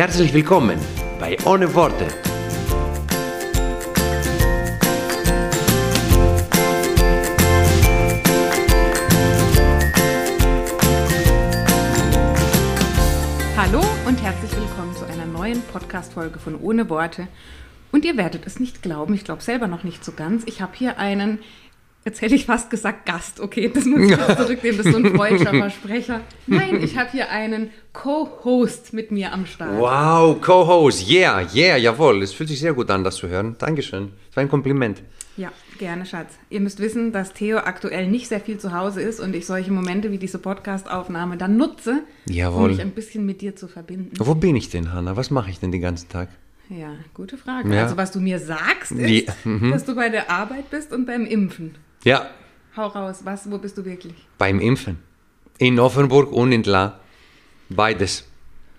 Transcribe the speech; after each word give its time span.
Herzlich 0.00 0.32
willkommen 0.32 0.78
bei 1.18 1.36
Ohne 1.44 1.74
Worte. 1.74 2.06
Hallo 13.58 13.84
und 14.06 14.22
herzlich 14.22 14.50
willkommen 14.56 14.96
zu 14.96 15.04
einer 15.04 15.26
neuen 15.26 15.60
Podcast-Folge 15.64 16.38
von 16.38 16.58
Ohne 16.58 16.88
Worte. 16.88 17.28
Und 17.92 18.06
ihr 18.06 18.16
werdet 18.16 18.46
es 18.46 18.58
nicht 18.58 18.80
glauben, 18.80 19.12
ich 19.12 19.24
glaube 19.24 19.42
selber 19.42 19.66
noch 19.66 19.84
nicht 19.84 20.02
so 20.02 20.12
ganz. 20.12 20.44
Ich 20.46 20.62
habe 20.62 20.72
hier 20.74 20.98
einen, 20.98 21.40
jetzt 22.04 22.20
hätte 22.22 22.34
ich 22.34 22.46
fast 22.46 22.70
gesagt 22.70 23.06
Gast, 23.06 23.40
okay, 23.40 23.70
das 23.72 23.84
muss 23.84 24.00
ich 24.02 24.10
jetzt 24.10 24.36
zurücknehmen, 24.38 24.78
das 24.78 24.86
ist 24.86 24.92
so 24.92 24.98
ein 24.98 25.14
freudscher 25.14 25.50
Versprecher. 25.50 26.20
Nein, 26.46 26.82
ich 26.82 26.96
habe 26.98 27.10
hier 27.10 27.30
einen 27.30 27.70
Co-Host 27.92 28.92
mit 28.92 29.10
mir 29.10 29.32
am 29.32 29.46
Start. 29.46 29.78
Wow, 29.78 30.40
Co-Host, 30.40 31.08
yeah, 31.10 31.46
yeah, 31.54 31.76
jawohl. 31.76 32.22
Es 32.22 32.32
fühlt 32.32 32.48
sich 32.48 32.60
sehr 32.60 32.72
gut 32.74 32.90
an, 32.90 33.04
das 33.04 33.16
zu 33.16 33.28
hören. 33.28 33.56
Dankeschön. 33.58 34.12
Das 34.28 34.36
war 34.36 34.42
ein 34.42 34.48
Kompliment. 34.48 35.02
Ja, 35.36 35.52
gerne, 35.78 36.04
Schatz. 36.04 36.34
Ihr 36.50 36.60
müsst 36.60 36.80
wissen, 36.80 37.12
dass 37.12 37.32
Theo 37.32 37.58
aktuell 37.58 38.08
nicht 38.08 38.28
sehr 38.28 38.40
viel 38.40 38.58
zu 38.58 38.74
Hause 38.74 39.00
ist 39.00 39.20
und 39.20 39.34
ich 39.34 39.46
solche 39.46 39.72
Momente 39.72 40.10
wie 40.10 40.18
diese 40.18 40.38
Podcast-Aufnahme 40.38 41.36
dann 41.36 41.56
nutze, 41.56 42.02
Jawohl. 42.28 42.64
um 42.64 42.70
mich 42.70 42.80
ein 42.80 42.90
bisschen 42.90 43.24
mit 43.24 43.40
dir 43.40 43.56
zu 43.56 43.66
verbinden. 43.68 44.10
Wo 44.18 44.34
bin 44.34 44.56
ich 44.56 44.68
denn, 44.68 44.92
Hanna? 44.92 45.16
Was 45.16 45.30
mache 45.30 45.50
ich 45.50 45.58
denn 45.60 45.72
den 45.72 45.80
ganzen 45.80 46.08
Tag? 46.08 46.28
Ja, 46.68 46.90
gute 47.14 47.36
Frage. 47.36 47.74
Ja. 47.74 47.82
Also 47.84 47.96
was 47.96 48.12
du 48.12 48.20
mir 48.20 48.38
sagst, 48.38 48.92
ist, 48.92 49.08
Die- 49.08 49.26
mhm. 49.44 49.70
dass 49.70 49.84
du 49.84 49.94
bei 49.94 50.08
der 50.08 50.30
Arbeit 50.30 50.70
bist 50.70 50.92
und 50.92 51.06
beim 51.06 51.24
Impfen. 51.26 51.74
Ja, 52.04 52.30
Hau 52.76 52.86
raus, 52.86 53.20
was, 53.24 53.50
wo 53.50 53.58
bist 53.58 53.76
du 53.78 53.84
wirklich? 53.84 54.14
beim 54.38 54.60
Impfen. 54.60 54.98
In 55.58 55.78
Offenburg 55.78 56.32
und 56.32 56.52
in 56.52 56.62
La. 56.62 57.00
Beides. 57.68 58.26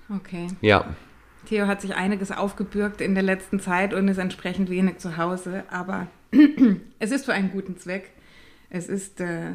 Okay. 0.10 0.48
Ja. 0.62 0.96
Theo 1.46 1.68
hat 1.68 1.82
sich 1.82 1.94
einiges 1.96 2.32
aufgebürgt 2.32 3.02
in 3.02 3.14
der 3.14 3.24
letzten 3.24 3.60
Zeit 3.60 3.94
und 3.94 4.08
ist 4.08 4.18
entsprechend 4.18 4.70
wenig 4.70 4.98
zu 4.98 5.18
Hause, 5.18 5.64
aber 5.70 6.08
es 7.00 7.12
ist 7.12 7.26
für 7.26 7.34
einen 7.34 7.52
guten 7.52 7.78
Zweck. 7.78 8.12
Es 8.70 8.88
ist 8.88 9.20
äh, 9.22 9.52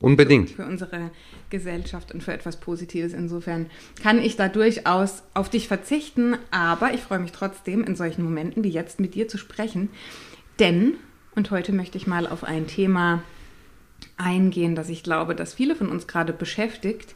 Unbedingt. 0.00 0.50
für 0.50 0.64
unsere 0.64 1.10
Gesellschaft 1.50 2.12
und 2.12 2.22
für 2.22 2.32
etwas 2.32 2.58
Positives. 2.58 3.12
Insofern 3.12 3.66
kann 4.02 4.18
ich 4.18 4.36
da 4.36 4.48
durchaus 4.48 5.22
auf 5.34 5.48
dich 5.50 5.68
verzichten, 5.68 6.36
aber 6.50 6.92
ich 6.94 7.02
freue 7.02 7.18
mich 7.18 7.32
trotzdem, 7.32 7.84
in 7.84 7.96
solchen 7.96 8.22
Momenten 8.24 8.64
wie 8.64 8.70
jetzt 8.70 8.98
mit 9.00 9.14
dir 9.14 9.28
zu 9.28 9.36
sprechen. 9.38 9.90
Denn, 10.58 10.94
und 11.36 11.50
heute 11.50 11.72
möchte 11.72 11.98
ich 11.98 12.06
mal 12.06 12.26
auf 12.26 12.42
ein 12.42 12.66
Thema 12.66 13.22
eingehen, 14.16 14.74
das 14.74 14.88
ich 14.88 15.02
glaube, 15.02 15.34
dass 15.34 15.54
viele 15.54 15.76
von 15.76 15.88
uns 15.88 16.06
gerade 16.06 16.32
beschäftigt. 16.32 17.14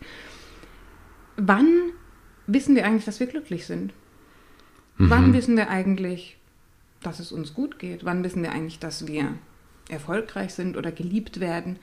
Wann 1.37 1.67
wissen 2.47 2.77
wir 2.77 2.85
eigentlich, 2.85 3.07
dass 3.07 3.19
wir 3.19 3.27
glücklich 3.27 3.67
sind? 3.67 3.93
Wann 4.99 5.33
wissen 5.33 5.57
wir 5.57 5.71
eigentlich, 5.71 6.37
dass 7.03 7.21
es 7.21 7.33
uns 7.33 7.55
gut 7.55 7.79
geht? 7.79 8.05
Wann 8.05 8.23
wissen 8.23 8.43
wir 8.43 8.53
eigentlich, 8.53 8.79
dass 8.79 9.07
wir 9.07 9.35
erfolgreich 9.89 10.53
sind 10.53 10.77
oder 10.77 10.93
geliebt 10.93 11.41
werden? 11.41 11.79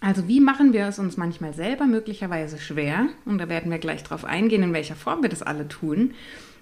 Also 0.00 0.28
wie 0.28 0.40
machen 0.40 0.74
wir 0.74 0.86
es 0.86 0.98
uns 0.98 1.16
manchmal 1.16 1.54
selber 1.54 1.86
möglicherweise 1.86 2.58
schwer, 2.58 3.08
und 3.24 3.38
da 3.38 3.48
werden 3.48 3.72
wir 3.72 3.78
gleich 3.78 4.02
drauf 4.02 4.26
eingehen, 4.26 4.62
in 4.62 4.74
welcher 4.74 4.94
Form 4.94 5.22
wir 5.22 5.30
das 5.30 5.42
alle 5.42 5.68
tun, 5.68 6.12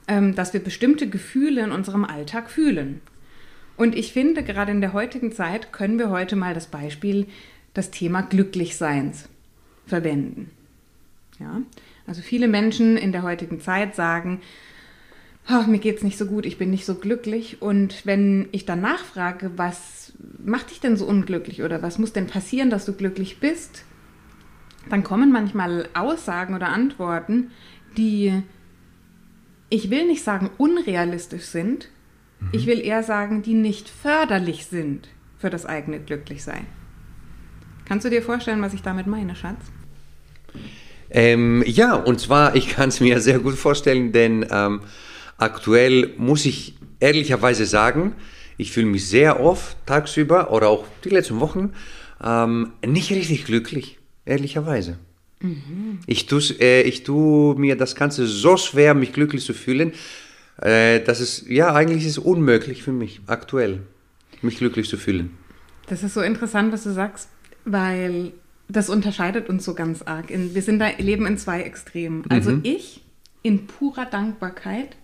ähm, 0.06 0.36
dass 0.36 0.52
wir 0.52 0.60
bestimmte 0.60 1.08
Gefühle 1.08 1.64
in 1.64 1.72
unserem 1.72 2.04
Alltag 2.04 2.48
fühlen. 2.48 3.00
Und 3.76 3.94
ich 3.96 4.12
finde, 4.12 4.42
gerade 4.42 4.72
in 4.72 4.80
der 4.80 4.92
heutigen 4.92 5.32
Zeit 5.32 5.72
können 5.72 5.98
wir 5.98 6.10
heute 6.10 6.36
mal 6.36 6.54
das 6.54 6.66
Beispiel, 6.66 7.26
das 7.72 7.90
Thema 7.90 8.22
Glücklichseins 8.22 9.28
verwenden. 9.86 10.50
Ja? 11.40 11.62
Also 12.06 12.22
viele 12.22 12.48
Menschen 12.48 12.96
in 12.96 13.12
der 13.12 13.22
heutigen 13.22 13.60
Zeit 13.60 13.94
sagen, 13.94 14.40
"Ah, 15.46 15.64
mir 15.66 15.78
geht's 15.78 16.02
nicht 16.02 16.18
so 16.18 16.26
gut, 16.26 16.46
ich 16.46 16.58
bin 16.58 16.70
nicht 16.70 16.86
so 16.86 16.94
glücklich. 16.94 17.60
Und 17.60 18.06
wenn 18.06 18.48
ich 18.52 18.64
dann 18.64 18.80
nachfrage, 18.80 19.52
was 19.56 20.12
macht 20.44 20.70
dich 20.70 20.80
denn 20.80 20.96
so 20.96 21.06
unglücklich 21.06 21.62
oder 21.62 21.82
was 21.82 21.98
muss 21.98 22.12
denn 22.12 22.26
passieren, 22.26 22.70
dass 22.70 22.84
du 22.84 22.92
glücklich 22.92 23.40
bist, 23.40 23.84
dann 24.88 25.02
kommen 25.02 25.32
manchmal 25.32 25.88
Aussagen 25.94 26.54
oder 26.54 26.68
Antworten, 26.68 27.50
die, 27.96 28.42
ich 29.70 29.90
will 29.90 30.06
nicht 30.06 30.22
sagen 30.22 30.50
unrealistisch 30.58 31.44
sind, 31.44 31.88
ich 32.52 32.66
will 32.66 32.80
eher 32.80 33.02
sagen, 33.02 33.42
die 33.42 33.54
nicht 33.54 33.88
förderlich 33.88 34.66
sind 34.66 35.08
für 35.38 35.50
das 35.50 35.66
eigene 35.66 36.00
Glücklichsein. 36.00 36.66
Kannst 37.84 38.04
du 38.04 38.10
dir 38.10 38.22
vorstellen, 38.22 38.62
was 38.62 38.74
ich 38.74 38.82
damit 38.82 39.06
meine, 39.06 39.36
Schatz? 39.36 39.60
Ähm, 41.10 41.62
ja, 41.66 41.94
und 41.94 42.18
zwar, 42.18 42.56
ich 42.56 42.68
kann 42.68 42.88
es 42.88 43.00
mir 43.00 43.20
sehr 43.20 43.38
gut 43.38 43.54
vorstellen, 43.54 44.12
denn 44.12 44.46
ähm, 44.50 44.80
aktuell 45.36 46.12
muss 46.16 46.44
ich 46.44 46.76
ehrlicherweise 46.98 47.66
sagen, 47.66 48.14
ich 48.56 48.72
fühle 48.72 48.86
mich 48.86 49.06
sehr 49.08 49.40
oft 49.40 49.76
tagsüber 49.86 50.50
oder 50.50 50.68
auch 50.68 50.86
die 51.04 51.10
letzten 51.10 51.40
Wochen 51.40 51.72
ähm, 52.22 52.72
nicht 52.86 53.10
richtig 53.10 53.44
glücklich, 53.44 53.98
ehrlicherweise. 54.24 54.98
Ich, 56.06 56.26
tu's, 56.26 56.58
äh, 56.58 56.82
ich 56.82 57.02
tue 57.02 57.54
mir 57.56 57.76
das 57.76 57.94
Ganze 57.94 58.26
so 58.26 58.56
schwer, 58.56 58.94
mich 58.94 59.12
glücklich 59.12 59.44
zu 59.44 59.52
fühlen, 59.52 59.92
äh, 60.60 61.00
dass 61.00 61.20
es, 61.20 61.48
ja, 61.48 61.74
eigentlich 61.74 62.04
ist 62.04 62.12
es 62.12 62.18
unmöglich 62.18 62.82
für 62.82 62.92
mich, 62.92 63.20
aktuell, 63.26 63.82
mich 64.42 64.58
glücklich 64.58 64.88
zu 64.88 64.96
fühlen. 64.96 65.30
Das 65.86 66.02
ist 66.02 66.14
so 66.14 66.20
interessant, 66.20 66.72
was 66.72 66.84
du 66.84 66.92
sagst, 66.92 67.28
weil 67.64 68.32
das 68.68 68.88
unterscheidet 68.88 69.48
uns 69.48 69.64
so 69.64 69.74
ganz 69.74 70.02
arg. 70.02 70.30
In, 70.30 70.54
wir 70.54 70.62
sind 70.62 70.78
da, 70.78 70.88
leben 70.98 71.26
in 71.26 71.36
zwei 71.38 71.62
Extremen. 71.62 72.24
Also 72.30 72.58
ich 72.62 73.02
in 73.42 73.66
purer 73.66 74.06
Dankbarkeit, 74.06 74.96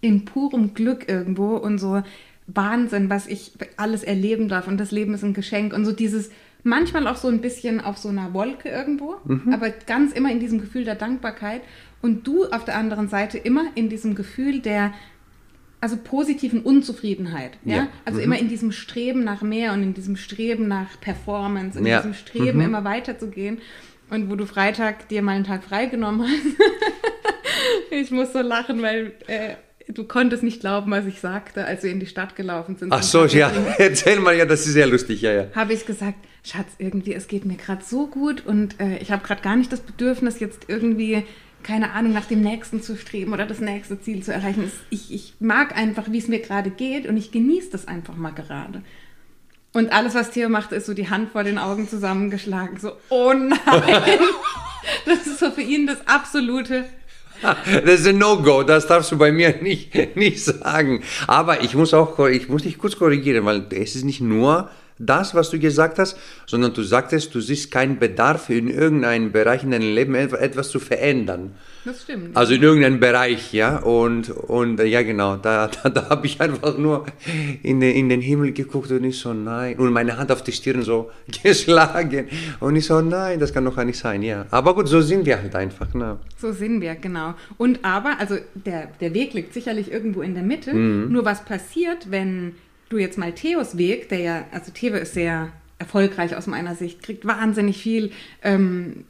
in 0.00 0.26
purem 0.26 0.74
Glück 0.74 1.08
irgendwo 1.08 1.56
und 1.56 1.78
so 1.78 2.02
Wahnsinn, 2.46 3.10
was 3.10 3.26
ich 3.26 3.52
alles 3.76 4.04
erleben 4.04 4.48
darf 4.48 4.68
und 4.68 4.78
das 4.78 4.92
Leben 4.92 5.14
ist 5.14 5.24
ein 5.24 5.34
Geschenk 5.34 5.72
und 5.72 5.84
so 5.84 5.92
dieses 5.92 6.30
manchmal 6.66 7.06
auch 7.06 7.16
so 7.16 7.28
ein 7.28 7.40
bisschen 7.40 7.80
auf 7.80 7.96
so 7.96 8.08
einer 8.08 8.34
Wolke 8.34 8.68
irgendwo, 8.68 9.16
aber 9.52 9.70
ganz 9.70 10.12
immer 10.12 10.30
in 10.30 10.40
diesem 10.40 10.60
Gefühl 10.60 10.84
der 10.84 10.96
Dankbarkeit 10.96 11.62
und 12.02 12.26
du 12.26 12.44
auf 12.46 12.64
der 12.64 12.76
anderen 12.76 13.08
Seite 13.08 13.38
immer 13.38 13.64
in 13.74 13.88
diesem 13.88 14.14
Gefühl 14.14 14.60
der 14.60 14.92
also 15.80 15.96
positiven 15.96 16.62
Unzufriedenheit, 16.62 17.58
ja, 17.64 17.76
Ja. 17.76 17.88
also 18.04 18.18
immer 18.20 18.38
in 18.38 18.48
diesem 18.48 18.72
Streben 18.72 19.24
nach 19.24 19.42
mehr 19.42 19.72
und 19.72 19.82
in 19.82 19.94
diesem 19.94 20.16
Streben 20.16 20.66
nach 20.68 21.00
Performance, 21.00 21.78
in 21.78 21.86
Ja. 21.86 21.98
diesem 21.98 22.14
Streben 22.14 22.60
immer 22.60 22.82
weiterzugehen 22.82 23.58
und 24.10 24.30
wo 24.30 24.36
du 24.36 24.46
Freitag 24.46 25.08
dir 25.08 25.22
mal 25.22 25.32
einen 25.32 25.44
Tag 25.44 25.62
freigenommen 25.64 26.22
hast. 26.26 26.56
ich 27.90 28.10
muss 28.10 28.32
so 28.32 28.40
lachen, 28.40 28.82
weil 28.82 29.12
äh, 29.26 29.54
du 29.88 30.04
konntest 30.04 30.42
nicht 30.42 30.60
glauben, 30.60 30.90
was 30.90 31.06
ich 31.06 31.20
sagte, 31.20 31.64
als 31.64 31.82
wir 31.82 31.90
in 31.90 32.00
die 32.00 32.06
Stadt 32.06 32.36
gelaufen 32.36 32.76
sind. 32.76 32.92
Ach 32.92 33.02
so, 33.02 33.24
ja, 33.24 33.52
erzähl 33.78 34.20
mal, 34.20 34.36
ja, 34.36 34.44
das 34.44 34.66
ist 34.66 34.72
sehr 34.72 34.86
lustig, 34.86 35.22
ja, 35.22 35.32
ja. 35.32 35.46
Habe 35.54 35.72
ich 35.72 35.86
gesagt, 35.86 36.18
Schatz, 36.42 36.68
irgendwie, 36.78 37.14
es 37.14 37.28
geht 37.28 37.44
mir 37.44 37.56
gerade 37.56 37.84
so 37.84 38.06
gut 38.06 38.44
und 38.44 38.80
äh, 38.80 38.98
ich 38.98 39.10
habe 39.10 39.26
gerade 39.26 39.42
gar 39.42 39.56
nicht 39.56 39.72
das 39.72 39.80
Bedürfnis, 39.80 40.40
jetzt 40.40 40.64
irgendwie, 40.68 41.24
keine 41.62 41.92
Ahnung, 41.92 42.12
nach 42.12 42.26
dem 42.26 42.40
nächsten 42.40 42.82
zu 42.82 42.96
streben 42.96 43.32
oder 43.32 43.46
das 43.46 43.60
nächste 43.60 44.00
Ziel 44.00 44.22
zu 44.22 44.32
erreichen. 44.32 44.70
Ich, 44.90 45.12
ich 45.12 45.34
mag 45.40 45.76
einfach, 45.76 46.10
wie 46.10 46.18
es 46.18 46.28
mir 46.28 46.40
gerade 46.40 46.70
geht 46.70 47.06
und 47.06 47.16
ich 47.16 47.32
genieße 47.32 47.70
das 47.70 47.88
einfach 47.88 48.16
mal 48.16 48.30
gerade. 48.30 48.82
Und 49.72 49.92
alles, 49.92 50.14
was 50.14 50.30
Theo 50.30 50.48
macht, 50.48 50.72
ist 50.72 50.86
so 50.86 50.94
die 50.94 51.10
Hand 51.10 51.32
vor 51.32 51.44
den 51.44 51.58
Augen 51.58 51.88
zusammengeschlagen. 51.88 52.78
So, 52.78 52.92
oh 53.10 53.32
nein! 53.32 53.58
Das 55.04 55.26
ist 55.26 55.40
so 55.40 55.50
für 55.50 55.62
ihn 55.62 55.86
das 55.86 56.06
absolute 56.06 56.84
Das 57.84 58.00
ist 58.00 58.06
ein 58.06 58.18
No-Go, 58.18 58.62
das 58.62 58.86
darfst 58.86 59.12
du 59.12 59.18
bei 59.18 59.32
mir 59.32 59.56
nicht, 59.62 60.16
nicht 60.16 60.44
sagen. 60.44 61.02
Aber 61.26 61.62
ich 61.62 61.74
muss 61.74 61.94
auch, 61.94 62.18
ich 62.26 62.48
muss 62.48 62.62
dich 62.62 62.78
kurz 62.78 62.96
korrigieren, 62.96 63.44
weil 63.44 63.66
es 63.70 63.96
ist 63.96 64.04
nicht 64.04 64.20
nur 64.20 64.70
das, 64.98 65.34
was 65.34 65.50
du 65.50 65.58
gesagt 65.58 65.98
hast, 65.98 66.16
sondern 66.46 66.72
du 66.72 66.82
sagtest, 66.82 67.34
du 67.34 67.40
siehst 67.40 67.70
keinen 67.70 67.98
Bedarf 67.98 68.50
in 68.50 68.68
irgendeinem 68.68 69.32
Bereich 69.32 69.62
in 69.62 69.70
deinem 69.70 69.94
Leben 69.94 70.14
etwas 70.14 70.70
zu 70.70 70.80
verändern. 70.80 71.52
Das 71.84 72.02
stimmt. 72.02 72.36
Also 72.36 72.54
in 72.54 72.62
irgendeinem 72.62 72.98
Bereich, 72.98 73.52
ja. 73.52 73.76
Und, 73.78 74.30
und 74.30 74.80
ja, 74.80 75.02
genau, 75.02 75.36
da, 75.36 75.68
da, 75.82 75.88
da 75.88 76.08
habe 76.10 76.26
ich 76.26 76.40
einfach 76.40 76.76
nur 76.78 77.06
in 77.62 77.80
den, 77.80 77.94
in 77.94 78.08
den 78.08 78.20
Himmel 78.20 78.52
geguckt 78.52 78.90
und 78.90 79.04
ich 79.04 79.18
so, 79.18 79.32
nein. 79.32 79.76
Und 79.76 79.92
meine 79.92 80.16
Hand 80.16 80.32
auf 80.32 80.42
die 80.42 80.52
Stirn 80.52 80.82
so 80.82 81.10
geschlagen. 81.42 82.26
Und 82.58 82.74
ich 82.74 82.86
so, 82.86 83.00
nein, 83.00 83.38
das 83.38 83.52
kann 83.52 83.64
doch 83.64 83.76
gar 83.76 83.84
nicht 83.84 83.98
sein, 83.98 84.22
ja. 84.22 84.46
Aber 84.50 84.74
gut, 84.74 84.88
so 84.88 85.00
sind 85.00 85.26
wir 85.26 85.40
halt 85.40 85.54
einfach. 85.54 85.94
Ne? 85.94 86.18
So 86.38 86.52
sind 86.52 86.80
wir, 86.80 86.96
genau. 86.96 87.34
Und 87.56 87.84
aber, 87.84 88.18
also 88.18 88.36
der, 88.54 88.88
der 89.00 89.14
Weg 89.14 89.34
liegt 89.34 89.54
sicherlich 89.54 89.92
irgendwo 89.92 90.22
in 90.22 90.34
der 90.34 90.42
Mitte. 90.42 90.74
Mhm. 90.74 91.12
Nur 91.12 91.24
was 91.24 91.44
passiert, 91.44 92.10
wenn 92.10 92.54
du 92.88 92.98
jetzt 92.98 93.18
mal 93.18 93.32
Theos 93.32 93.76
Weg, 93.76 94.08
der 94.08 94.18
ja, 94.18 94.44
also 94.52 94.72
Theo 94.72 94.96
ist 94.96 95.14
sehr 95.14 95.52
erfolgreich 95.78 96.36
aus 96.36 96.46
meiner 96.46 96.74
Sicht, 96.74 97.02
kriegt 97.02 97.26
wahnsinnig 97.26 97.78
viel 97.78 98.12
ähm, 98.42 99.04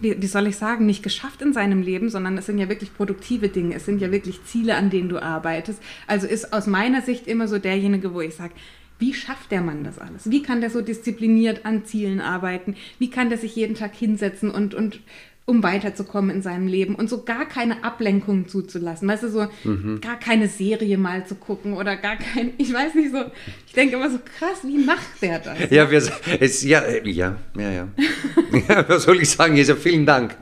wie, 0.00 0.20
wie, 0.20 0.26
soll 0.26 0.46
ich 0.46 0.56
sagen, 0.56 0.86
nicht 0.86 1.02
geschafft 1.02 1.42
in 1.42 1.52
seinem 1.52 1.82
Leben, 1.82 2.08
sondern 2.08 2.38
es 2.38 2.46
sind 2.46 2.58
ja 2.58 2.68
wirklich 2.68 2.94
produktive 2.94 3.48
Dinge, 3.48 3.74
es 3.74 3.84
sind 3.84 4.00
ja 4.00 4.12
wirklich 4.12 4.44
Ziele, 4.44 4.76
an 4.76 4.90
denen 4.90 5.08
du 5.08 5.20
arbeitest. 5.20 5.82
Also 6.06 6.26
ist 6.26 6.52
aus 6.52 6.66
meiner 6.66 7.02
Sicht 7.02 7.26
immer 7.26 7.48
so 7.48 7.58
derjenige, 7.58 8.14
wo 8.14 8.20
ich 8.20 8.34
sage, 8.34 8.54
wie 8.98 9.12
schafft 9.12 9.50
der 9.50 9.60
Mann 9.60 9.82
das 9.82 9.98
alles? 9.98 10.30
Wie 10.30 10.42
kann 10.42 10.60
der 10.60 10.70
so 10.70 10.80
diszipliniert 10.80 11.66
an 11.66 11.84
Zielen 11.84 12.20
arbeiten? 12.20 12.76
Wie 12.98 13.10
kann 13.10 13.28
der 13.28 13.38
sich 13.38 13.56
jeden 13.56 13.74
Tag 13.74 13.94
hinsetzen 13.94 14.50
und, 14.50 14.74
und 14.74 15.00
um 15.46 15.62
weiterzukommen 15.62 16.34
in 16.34 16.42
seinem 16.42 16.66
Leben 16.66 16.94
und 16.94 17.10
so 17.10 17.22
gar 17.22 17.46
keine 17.46 17.84
Ablenkung 17.84 18.48
zuzulassen. 18.48 19.06
Weißt 19.06 19.24
du, 19.24 19.28
so 19.28 19.46
mhm. 19.64 20.00
gar 20.00 20.18
keine 20.18 20.48
Serie 20.48 20.96
mal 20.96 21.26
zu 21.26 21.34
gucken 21.34 21.74
oder 21.74 21.96
gar 21.96 22.16
kein, 22.16 22.54
ich 22.56 22.72
weiß 22.72 22.94
nicht 22.94 23.12
so, 23.12 23.24
ich 23.66 23.74
denke 23.74 23.96
immer 23.96 24.10
so 24.10 24.18
krass, 24.38 24.60
wie 24.64 24.78
macht 24.78 25.20
der 25.20 25.40
das? 25.40 25.70
Ja, 25.70 25.90
wir, 25.90 26.02
es, 26.40 26.62
ja, 26.62 26.82
ja, 27.04 27.36
ja, 27.56 27.70
ja. 27.70 27.88
ja. 28.68 28.88
Was 28.88 29.02
soll 29.02 29.20
ich 29.20 29.28
sagen? 29.30 29.56
Ja, 29.56 29.74
vielen 29.74 30.06
Dank. 30.06 30.34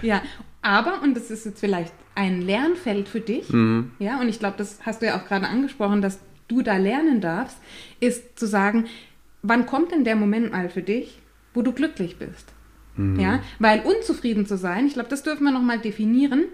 Ja, 0.00 0.22
aber, 0.62 1.02
und 1.02 1.14
das 1.14 1.30
ist 1.30 1.44
jetzt 1.44 1.60
vielleicht 1.60 1.92
ein 2.14 2.40
Lernfeld 2.40 3.08
für 3.08 3.20
dich, 3.20 3.50
mhm. 3.50 3.90
ja, 3.98 4.20
und 4.20 4.28
ich 4.28 4.38
glaube, 4.38 4.56
das 4.56 4.78
hast 4.82 5.02
du 5.02 5.06
ja 5.06 5.20
auch 5.20 5.26
gerade 5.26 5.46
angesprochen, 5.46 6.00
dass 6.00 6.18
du 6.48 6.62
da 6.62 6.78
lernen 6.78 7.20
darfst, 7.20 7.58
ist 8.00 8.38
zu 8.38 8.46
sagen, 8.46 8.86
wann 9.42 9.66
kommt 9.66 9.92
denn 9.92 10.04
der 10.04 10.16
Moment 10.16 10.52
mal 10.52 10.70
für 10.70 10.82
dich, 10.82 11.20
wo 11.52 11.60
du 11.60 11.72
glücklich 11.72 12.16
bist? 12.16 12.55
Mhm. 12.96 13.20
Ja, 13.20 13.42
weil 13.58 13.80
unzufrieden 13.80 14.46
zu 14.46 14.56
sein, 14.56 14.86
ich 14.86 14.94
glaube, 14.94 15.08
das 15.08 15.22
dürfen 15.22 15.44
wir 15.44 15.52
nochmal 15.52 15.78
definieren. 15.78 16.44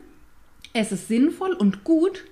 Es 0.73 0.93
ist 0.93 1.09
sinnvoll 1.09 1.53
und 1.53 1.85
gut, 1.85 2.25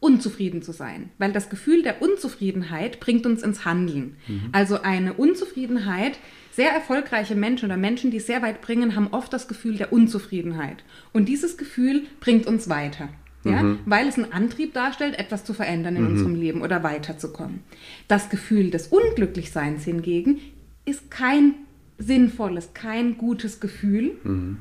unzufrieden 0.00 0.62
zu 0.62 0.72
sein, 0.72 1.10
weil 1.18 1.32
das 1.32 1.50
Gefühl 1.50 1.82
der 1.82 2.00
Unzufriedenheit 2.02 3.00
bringt 3.00 3.26
uns 3.26 3.42
ins 3.42 3.64
Handeln. 3.64 4.16
Mhm. 4.28 4.48
Also 4.52 4.82
eine 4.82 5.14
Unzufriedenheit, 5.14 6.18
sehr 6.52 6.70
erfolgreiche 6.70 7.34
Menschen 7.34 7.66
oder 7.66 7.76
Menschen, 7.76 8.10
die 8.10 8.18
es 8.18 8.26
sehr 8.26 8.42
weit 8.42 8.60
bringen, 8.60 8.94
haben 8.94 9.08
oft 9.08 9.32
das 9.32 9.48
Gefühl 9.48 9.76
der 9.76 9.92
Unzufriedenheit. 9.92 10.84
Und 11.12 11.28
dieses 11.28 11.56
Gefühl 11.56 12.04
bringt 12.20 12.46
uns 12.46 12.68
weiter. 12.68 13.08
Ja, 13.44 13.62
mhm. 13.62 13.78
weil 13.86 14.08
es 14.08 14.16
einen 14.16 14.32
Antrieb 14.32 14.74
darstellt, 14.74 15.16
etwas 15.16 15.44
zu 15.44 15.54
verändern 15.54 15.94
in 15.94 16.02
mhm. 16.02 16.10
unserem 16.10 16.34
Leben 16.34 16.60
oder 16.60 16.82
weiterzukommen. 16.82 17.60
Das 18.08 18.30
Gefühl 18.30 18.70
des 18.70 18.88
Unglücklichseins 18.88 19.84
hingegen 19.84 20.40
ist 20.84 21.08
kein 21.10 21.54
sinnvolles, 21.98 22.72
kein 22.74 23.18
gutes 23.18 23.60
Gefühl. 23.60 24.12
Mhm. 24.22 24.58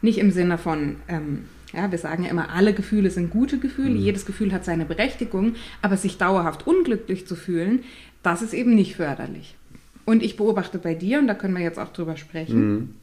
Nicht 0.00 0.18
im 0.18 0.30
Sinne 0.30 0.58
von, 0.58 0.96
ähm, 1.08 1.46
ja, 1.72 1.90
wir 1.90 1.98
sagen 1.98 2.24
ja 2.24 2.30
immer, 2.30 2.50
alle 2.50 2.72
Gefühle 2.72 3.10
sind 3.10 3.30
gute 3.30 3.58
Gefühle, 3.58 3.90
mhm. 3.90 3.96
jedes 3.96 4.26
Gefühl 4.26 4.52
hat 4.52 4.64
seine 4.64 4.84
Berechtigung, 4.84 5.54
aber 5.82 5.96
sich 5.96 6.18
dauerhaft 6.18 6.66
unglücklich 6.66 7.26
zu 7.26 7.34
fühlen, 7.34 7.80
das 8.22 8.42
ist 8.42 8.54
eben 8.54 8.74
nicht 8.74 8.96
förderlich. 8.96 9.56
Und 10.04 10.22
ich 10.22 10.36
beobachte 10.36 10.78
bei 10.78 10.94
dir, 10.94 11.18
und 11.18 11.26
da 11.26 11.34
können 11.34 11.54
wir 11.54 11.62
jetzt 11.62 11.78
auch 11.78 11.92
drüber 11.92 12.16
sprechen, 12.16 12.70
mhm. 12.70 12.94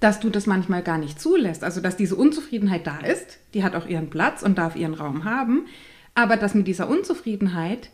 dass 0.00 0.20
du 0.20 0.28
das 0.28 0.46
manchmal 0.46 0.82
gar 0.82 0.98
nicht 0.98 1.20
zulässt. 1.20 1.64
Also, 1.64 1.80
dass 1.80 1.96
diese 1.96 2.16
Unzufriedenheit 2.16 2.86
da 2.86 2.98
ist, 2.98 3.38
die 3.54 3.64
hat 3.64 3.74
auch 3.74 3.86
ihren 3.86 4.10
Platz 4.10 4.42
und 4.42 4.58
darf 4.58 4.76
ihren 4.76 4.94
Raum 4.94 5.24
haben, 5.24 5.66
aber 6.14 6.36
dass 6.36 6.54
mit 6.54 6.66
dieser 6.66 6.88
Unzufriedenheit 6.88 7.90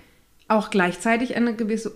auch 0.49 0.71
gleichzeitig 0.71 1.37
eine 1.37 1.55
gewisse 1.55 1.91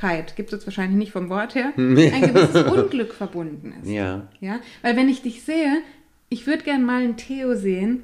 Unglücklichkeit 0.00 0.36
gibt 0.36 0.48
es 0.48 0.58
jetzt 0.58 0.66
wahrscheinlich 0.66 0.98
nicht 0.98 1.12
vom 1.12 1.28
Wort 1.28 1.54
her, 1.54 1.72
ein 1.76 1.94
gewisses 1.94 2.64
Unglück 2.64 3.12
verbunden 3.14 3.74
ist. 3.82 3.90
Ja. 3.90 4.28
ja. 4.40 4.60
Weil 4.82 4.96
wenn 4.96 5.08
ich 5.08 5.22
dich 5.22 5.42
sehe, 5.42 5.82
ich 6.28 6.46
würde 6.46 6.64
gern 6.64 6.84
mal 6.84 7.02
einen 7.02 7.16
Theo 7.16 7.54
sehen, 7.54 8.02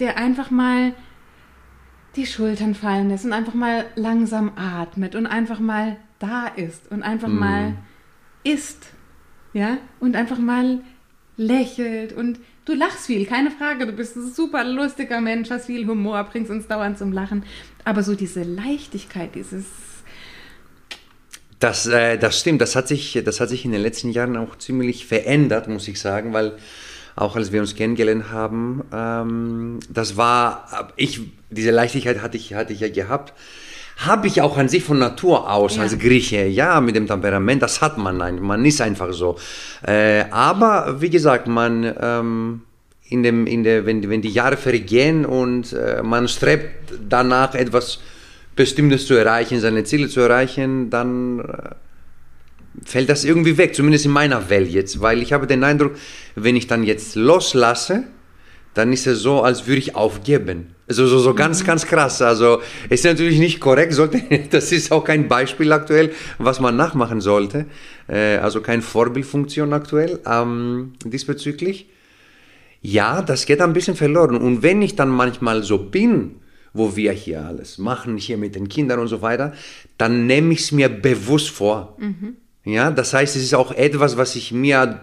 der 0.00 0.16
einfach 0.16 0.50
mal 0.50 0.94
die 2.16 2.26
Schultern 2.26 2.74
fallen 2.74 3.08
lässt 3.08 3.24
und 3.24 3.32
einfach 3.32 3.54
mal 3.54 3.86
langsam 3.94 4.52
atmet 4.56 5.14
und 5.14 5.26
einfach 5.26 5.60
mal 5.60 5.96
da 6.18 6.46
ist 6.46 6.90
und 6.90 7.02
einfach 7.02 7.28
mm. 7.28 7.38
mal 7.38 7.76
isst. 8.44 8.92
Ja, 9.54 9.78
und 10.00 10.16
einfach 10.16 10.38
mal 10.38 10.80
lächelt 11.36 12.12
und 12.12 12.38
du 12.64 12.74
lachst 12.74 13.06
viel, 13.06 13.26
keine 13.26 13.50
Frage. 13.50 13.86
Du 13.86 13.92
bist 13.92 14.16
ein 14.16 14.30
super 14.30 14.64
lustiger 14.64 15.20
Mensch, 15.20 15.50
hast 15.50 15.66
viel 15.66 15.86
Humor, 15.86 16.24
bringst 16.24 16.50
uns 16.50 16.66
dauernd 16.66 16.98
zum 16.98 17.12
Lachen. 17.12 17.44
Aber 17.84 18.02
so 18.02 18.14
diese 18.14 18.42
Leichtigkeit, 18.42 19.34
dieses 19.34 19.66
das, 21.62 21.86
äh, 21.86 22.18
das 22.18 22.40
stimmt, 22.40 22.60
das 22.60 22.74
hat, 22.74 22.88
sich, 22.88 23.20
das 23.24 23.40
hat 23.40 23.48
sich 23.48 23.64
in 23.64 23.72
den 23.72 23.82
letzten 23.82 24.10
Jahren 24.10 24.36
auch 24.36 24.56
ziemlich 24.58 25.06
verändert, 25.06 25.68
muss 25.68 25.86
ich 25.88 26.00
sagen, 26.00 26.32
weil 26.32 26.52
auch 27.14 27.36
als 27.36 27.52
wir 27.52 27.60
uns 27.60 27.74
kennengelernt 27.74 28.30
haben, 28.30 28.82
ähm, 28.92 29.80
das 29.88 30.16
war, 30.16 30.92
ich, 30.96 31.20
diese 31.50 31.70
Leichtigkeit 31.70 32.22
hatte 32.22 32.36
ich, 32.36 32.54
hatte 32.54 32.72
ich 32.72 32.80
ja 32.80 32.88
gehabt, 32.88 33.32
habe 33.98 34.26
ich 34.26 34.40
auch 34.40 34.56
an 34.56 34.68
sich 34.68 34.82
von 34.82 34.98
Natur 34.98 35.50
aus 35.50 35.76
ja. 35.76 35.82
als 35.82 35.98
Grieche, 35.98 36.46
ja, 36.46 36.80
mit 36.80 36.96
dem 36.96 37.06
Temperament, 37.06 37.62
das 37.62 37.80
hat 37.80 37.98
man, 37.98 38.16
nein, 38.16 38.40
man 38.40 38.64
ist 38.64 38.80
einfach 38.80 39.12
so. 39.12 39.36
Äh, 39.86 40.24
aber 40.30 41.00
wie 41.00 41.10
gesagt, 41.10 41.46
man, 41.46 41.94
ähm, 42.00 42.62
in 43.08 43.22
dem, 43.22 43.46
in 43.46 43.62
der, 43.62 43.84
wenn, 43.84 44.08
wenn 44.08 44.22
die 44.22 44.30
Jahre 44.30 44.56
vergehen 44.56 45.26
und 45.26 45.74
äh, 45.74 46.02
man 46.02 46.26
strebt 46.28 46.94
danach 47.08 47.54
etwas 47.54 48.00
Bestimmtes 48.56 49.06
zu 49.06 49.14
erreichen, 49.14 49.60
seine 49.60 49.84
Ziele 49.84 50.08
zu 50.08 50.20
erreichen, 50.20 50.90
dann 50.90 51.40
äh, 51.40 51.74
fällt 52.84 53.08
das 53.08 53.24
irgendwie 53.24 53.56
weg, 53.58 53.74
zumindest 53.74 54.06
in 54.06 54.12
meiner 54.12 54.50
Welt 54.50 54.70
jetzt, 54.70 55.00
weil 55.00 55.22
ich 55.22 55.32
habe 55.32 55.46
den 55.46 55.64
Eindruck, 55.64 55.92
wenn 56.34 56.56
ich 56.56 56.66
dann 56.66 56.84
jetzt 56.84 57.14
loslasse, 57.14 58.04
dann 58.74 58.92
ist 58.92 59.06
es 59.06 59.20
so, 59.20 59.42
als 59.42 59.66
würde 59.66 59.78
ich 59.78 59.94
aufgeben. 59.94 60.74
Also 60.88 61.06
so, 61.06 61.18
so 61.18 61.34
ganz, 61.34 61.62
mhm. 61.62 61.66
ganz 61.66 61.86
krass. 61.86 62.22
Also 62.22 62.60
ist 62.88 63.04
natürlich 63.04 63.38
nicht 63.38 63.60
korrekt, 63.60 63.92
sollte, 63.92 64.22
das 64.50 64.72
ist 64.72 64.92
auch 64.92 65.04
kein 65.04 65.28
Beispiel 65.28 65.72
aktuell, 65.72 66.12
was 66.38 66.60
man 66.60 66.76
nachmachen 66.76 67.20
sollte. 67.20 67.66
Äh, 68.08 68.36
also 68.36 68.60
keine 68.60 68.82
Vorbildfunktion 68.82 69.72
aktuell 69.72 70.20
ähm, 70.26 70.92
diesbezüglich. 71.04 71.88
Ja, 72.80 73.22
das 73.22 73.46
geht 73.46 73.60
ein 73.60 73.72
bisschen 73.72 73.94
verloren. 73.94 74.36
Und 74.36 74.62
wenn 74.62 74.82
ich 74.82 74.96
dann 74.96 75.08
manchmal 75.08 75.62
so 75.62 75.78
bin, 75.78 76.36
wo 76.74 76.96
wir 76.96 77.12
hier 77.12 77.44
alles 77.44 77.78
machen, 77.78 78.16
hier 78.16 78.36
mit 78.36 78.54
den 78.54 78.68
Kindern 78.68 78.98
und 78.98 79.08
so 79.08 79.22
weiter, 79.22 79.52
dann 79.98 80.26
nehme 80.26 80.52
ich 80.52 80.60
es 80.60 80.72
mir 80.72 80.88
bewusst 80.88 81.50
vor. 81.50 81.96
Mhm. 81.98 82.36
Ja, 82.64 82.90
das 82.90 83.12
heißt, 83.12 83.36
es 83.36 83.42
ist 83.42 83.54
auch 83.54 83.72
etwas, 83.72 84.16
was 84.16 84.36
ich 84.36 84.52
mir 84.52 85.00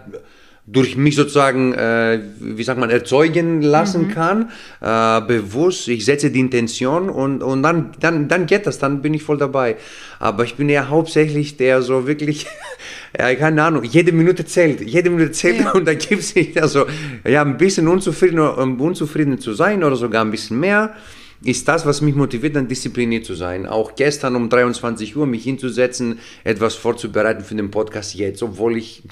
durch 0.66 0.96
mich 0.96 1.16
sozusagen, 1.16 1.72
äh, 1.74 2.20
wie 2.38 2.62
sagt 2.62 2.78
man, 2.78 2.90
erzeugen 2.90 3.60
lassen 3.60 4.06
mhm. 4.06 4.10
kann, 4.10 4.50
äh, 4.80 5.20
bewusst. 5.26 5.88
Ich 5.88 6.04
setze 6.04 6.30
die 6.30 6.38
Intention 6.38 7.10
und, 7.10 7.42
und 7.42 7.62
dann, 7.62 7.92
dann, 7.98 8.28
dann 8.28 8.46
geht 8.46 8.66
das, 8.66 8.78
dann 8.78 9.02
bin 9.02 9.12
ich 9.14 9.22
voll 9.22 9.38
dabei. 9.38 9.76
Aber 10.20 10.44
ich 10.44 10.54
bin 10.54 10.68
ja 10.68 10.88
hauptsächlich 10.88 11.56
der 11.56 11.82
so 11.82 12.06
wirklich, 12.06 12.46
ja, 13.18 13.34
keine 13.34 13.62
Ahnung, 13.62 13.84
jede 13.84 14.12
Minute 14.12 14.44
zählt, 14.44 14.80
jede 14.80 15.10
Minute 15.10 15.32
zählt 15.32 15.60
ja. 15.60 15.70
und 15.74 15.86
da 15.86 15.94
gibt 15.94 16.20
es 16.20 16.34
nicht, 16.34 16.60
also, 16.60 16.86
ja, 17.24 17.42
ein 17.42 17.56
bisschen 17.56 17.88
unzufrieden, 17.88 18.38
um 18.38 18.80
unzufrieden 18.80 19.38
zu 19.38 19.54
sein 19.54 19.82
oder 19.82 19.96
sogar 19.96 20.24
ein 20.24 20.30
bisschen 20.30 20.60
mehr 20.60 20.94
ist 21.42 21.68
das, 21.68 21.86
was 21.86 22.02
mich 22.02 22.14
motiviert, 22.14 22.56
dann 22.56 22.68
diszipliniert 22.68 23.24
zu 23.24 23.34
sein. 23.34 23.66
Auch 23.66 23.94
gestern 23.94 24.36
um 24.36 24.50
23 24.50 25.16
Uhr 25.16 25.26
mich 25.26 25.44
hinzusetzen, 25.44 26.18
etwas 26.44 26.74
vorzubereiten 26.74 27.44
für 27.44 27.54
den 27.54 27.70
Podcast 27.70 28.14
jetzt, 28.14 28.42
obwohl 28.42 28.76
ich 28.76 29.02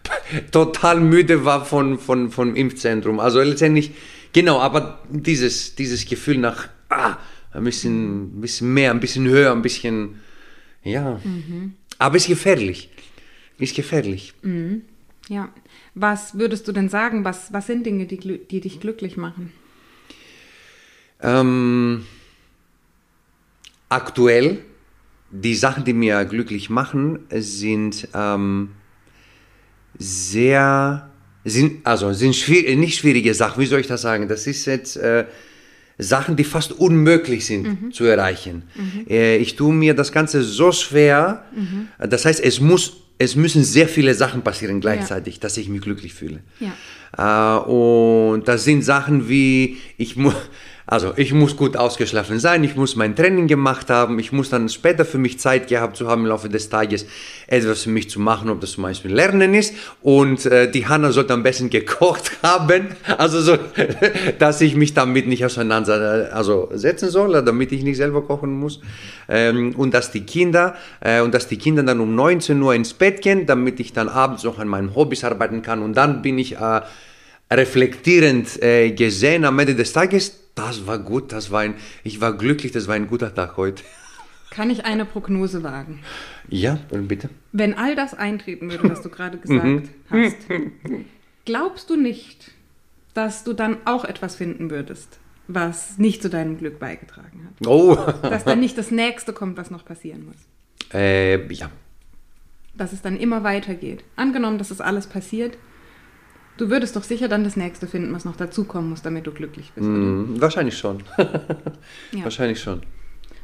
total 0.52 1.00
müde 1.00 1.44
war 1.44 1.64
von, 1.64 1.98
von, 1.98 2.30
vom 2.30 2.54
Impfzentrum. 2.54 3.20
Also 3.20 3.40
letztendlich, 3.40 3.92
genau, 4.32 4.60
aber 4.60 5.00
dieses, 5.08 5.76
dieses 5.76 6.04
Gefühl 6.04 6.38
nach 6.38 6.68
ah, 6.90 7.16
ein, 7.52 7.64
bisschen, 7.64 8.38
ein 8.38 8.40
bisschen 8.40 8.74
mehr, 8.74 8.90
ein 8.90 9.00
bisschen 9.00 9.26
höher, 9.26 9.52
ein 9.52 9.62
bisschen, 9.62 10.20
ja. 10.84 11.20
Mhm. 11.24 11.74
Aber 11.98 12.16
ist 12.16 12.28
gefährlich. 12.28 12.90
Ist 13.58 13.74
gefährlich. 13.74 14.34
Mhm. 14.42 14.82
Ja. 15.28 15.48
Was 15.94 16.38
würdest 16.38 16.68
du 16.68 16.72
denn 16.72 16.88
sagen? 16.88 17.24
Was, 17.24 17.52
was 17.52 17.66
sind 17.66 17.84
Dinge, 17.86 18.06
die, 18.06 18.18
die 18.18 18.60
dich 18.60 18.78
glücklich 18.78 19.16
machen? 19.16 19.52
Ähm, 21.22 22.04
aktuell, 23.88 24.58
die 25.30 25.54
Sachen, 25.54 25.84
die 25.84 25.92
mir 25.92 26.24
glücklich 26.24 26.70
machen, 26.70 27.20
sind 27.30 28.08
ähm, 28.14 28.70
sehr, 29.98 31.10
sind, 31.44 31.86
also 31.86 32.12
sind 32.12 32.34
schwierig, 32.36 32.76
nicht 32.78 32.98
schwierige 32.98 33.34
Sachen, 33.34 33.60
wie 33.60 33.66
soll 33.66 33.80
ich 33.80 33.86
das 33.86 34.02
sagen? 34.02 34.28
Das 34.28 34.46
ist 34.46 34.66
jetzt, 34.66 34.96
äh, 34.96 35.26
Sachen, 36.00 36.36
die 36.36 36.44
fast 36.44 36.72
unmöglich 36.72 37.44
sind 37.44 37.82
Mhm. 37.82 37.92
zu 37.92 38.04
erreichen. 38.04 38.62
Äh, 39.08 39.38
ich 39.38 39.56
tue 39.56 39.74
mir 39.74 39.94
das 39.94 40.12
Ganze 40.12 40.42
so 40.44 40.70
schwer. 40.70 41.44
Mhm. 41.54 41.88
Das 42.08 42.24
heißt, 42.24 42.40
es 42.40 42.60
muss, 42.60 42.98
es 43.18 43.34
müssen 43.34 43.64
sehr 43.64 43.88
viele 43.88 44.14
Sachen 44.14 44.42
passieren 44.42 44.80
gleichzeitig, 44.80 45.40
dass 45.40 45.56
ich 45.56 45.68
mich 45.68 45.80
glücklich 45.80 46.14
fühle. 46.14 46.40
Ja. 46.60 47.58
Äh, 47.58 47.68
und 47.68 48.46
das 48.46 48.62
sind 48.62 48.82
Sachen 48.82 49.28
wie, 49.28 49.78
ich 49.96 50.14
muss, 50.14 50.36
also 50.90 51.12
ich 51.16 51.34
muss 51.34 51.54
gut 51.54 51.76
ausgeschlafen 51.76 52.40
sein, 52.40 52.64
ich 52.64 52.74
muss 52.74 52.96
mein 52.96 53.14
Training 53.14 53.46
gemacht 53.46 53.90
haben, 53.90 54.18
ich 54.18 54.32
muss 54.32 54.48
dann 54.48 54.70
später 54.70 55.04
für 55.04 55.18
mich 55.18 55.38
Zeit 55.38 55.68
gehabt 55.68 55.98
zu 55.98 56.08
haben 56.08 56.22
im 56.22 56.28
Laufe 56.28 56.48
des 56.48 56.70
Tages, 56.70 57.04
etwas 57.46 57.82
für 57.82 57.90
mich 57.90 58.08
zu 58.08 58.18
machen, 58.20 58.48
ob 58.48 58.62
das 58.62 58.72
zum 58.72 58.84
Beispiel 58.84 59.12
Lernen 59.12 59.52
ist. 59.52 59.74
Und 60.00 60.46
äh, 60.46 60.70
die 60.70 60.86
Hanna 60.86 61.12
sollte 61.12 61.34
am 61.34 61.42
besten 61.42 61.68
gekocht 61.78 62.38
haben, 62.42 62.86
also 63.18 63.42
so, 63.42 63.58
dass 64.38 64.62
ich 64.62 64.76
mich 64.76 64.94
damit 64.94 65.28
nicht 65.28 65.44
auseinander 65.44 66.30
also 66.32 66.70
soll, 66.72 67.42
damit 67.42 67.70
ich 67.72 67.82
nicht 67.82 67.98
selber 67.98 68.22
kochen 68.22 68.58
muss. 68.58 68.80
Ähm, 69.28 69.74
und 69.76 69.92
dass 69.92 70.10
die 70.10 70.22
Kinder 70.22 70.74
äh, 71.00 71.20
und 71.20 71.34
dass 71.34 71.48
die 71.48 71.58
Kinder 71.58 71.82
dann 71.82 72.00
um 72.00 72.14
19 72.14 72.62
Uhr 72.62 72.74
ins 72.74 72.94
Bett 72.94 73.20
gehen, 73.20 73.44
damit 73.44 73.78
ich 73.78 73.92
dann 73.92 74.08
abends 74.08 74.42
noch 74.42 74.58
an 74.58 74.68
meinen 74.68 74.94
Hobbys 74.94 75.22
arbeiten 75.22 75.60
kann. 75.60 75.82
Und 75.82 75.98
dann 75.98 76.22
bin 76.22 76.38
ich 76.38 76.56
äh, 76.56 76.80
reflektierend 77.50 78.62
äh, 78.62 78.90
gesehen 78.92 79.44
am 79.44 79.58
Ende 79.58 79.74
des 79.74 79.92
Tages, 79.92 80.47
das 80.58 80.86
war 80.86 80.98
gut, 80.98 81.32
das 81.32 81.50
war 81.50 81.60
ein, 81.60 81.74
ich 82.04 82.20
war 82.20 82.36
glücklich, 82.36 82.72
das 82.72 82.88
war 82.88 82.94
ein 82.94 83.06
guter 83.06 83.34
Tag 83.34 83.56
heute. 83.56 83.82
Kann 84.50 84.70
ich 84.70 84.84
eine 84.84 85.04
Prognose 85.04 85.62
wagen? 85.62 86.00
Ja, 86.48 86.78
bitte. 86.90 87.28
Wenn 87.52 87.74
all 87.74 87.94
das 87.94 88.14
eintreten 88.14 88.70
würde, 88.70 88.88
was 88.88 89.02
du 89.02 89.08
gerade 89.10 89.38
gesagt 89.38 89.64
Mhm. 89.64 89.88
hast, 90.10 90.36
glaubst 91.44 91.90
du 91.90 91.96
nicht, 91.96 92.50
dass 93.14 93.44
du 93.44 93.52
dann 93.52 93.76
auch 93.84 94.04
etwas 94.04 94.36
finden 94.36 94.70
würdest, 94.70 95.18
was 95.48 95.98
nicht 95.98 96.22
zu 96.22 96.30
deinem 96.30 96.58
Glück 96.58 96.78
beigetragen 96.78 97.46
hat? 97.46 97.66
Oh, 97.66 97.94
Dass 98.22 98.44
dann 98.44 98.60
nicht 98.60 98.76
das 98.78 98.90
Nächste 98.90 99.32
kommt, 99.32 99.56
was 99.56 99.70
noch 99.70 99.84
passieren 99.84 100.26
muss? 100.26 100.36
äh, 100.94 101.52
ja. 101.52 101.70
Dass 102.74 102.92
es 102.92 103.02
dann 103.02 103.16
immer 103.16 103.42
weitergeht. 103.44 104.04
Angenommen, 104.16 104.56
dass 104.58 104.68
das 104.68 104.80
alles 104.80 105.06
passiert, 105.08 105.58
du 106.58 106.70
würdest 106.70 106.96
doch 106.96 107.02
sicher 107.02 107.28
dann 107.28 107.44
das 107.44 107.56
Nächste 107.56 107.86
finden, 107.86 108.12
was 108.12 108.24
noch 108.24 108.36
dazukommen 108.36 108.90
muss, 108.90 109.02
damit 109.02 109.26
du 109.26 109.32
glücklich 109.32 109.72
bist. 109.74 109.86
Hm, 109.86 110.40
wahrscheinlich 110.40 110.76
schon. 110.76 111.02
Ja. 112.12 112.24
Wahrscheinlich 112.24 112.60
schon. 112.60 112.82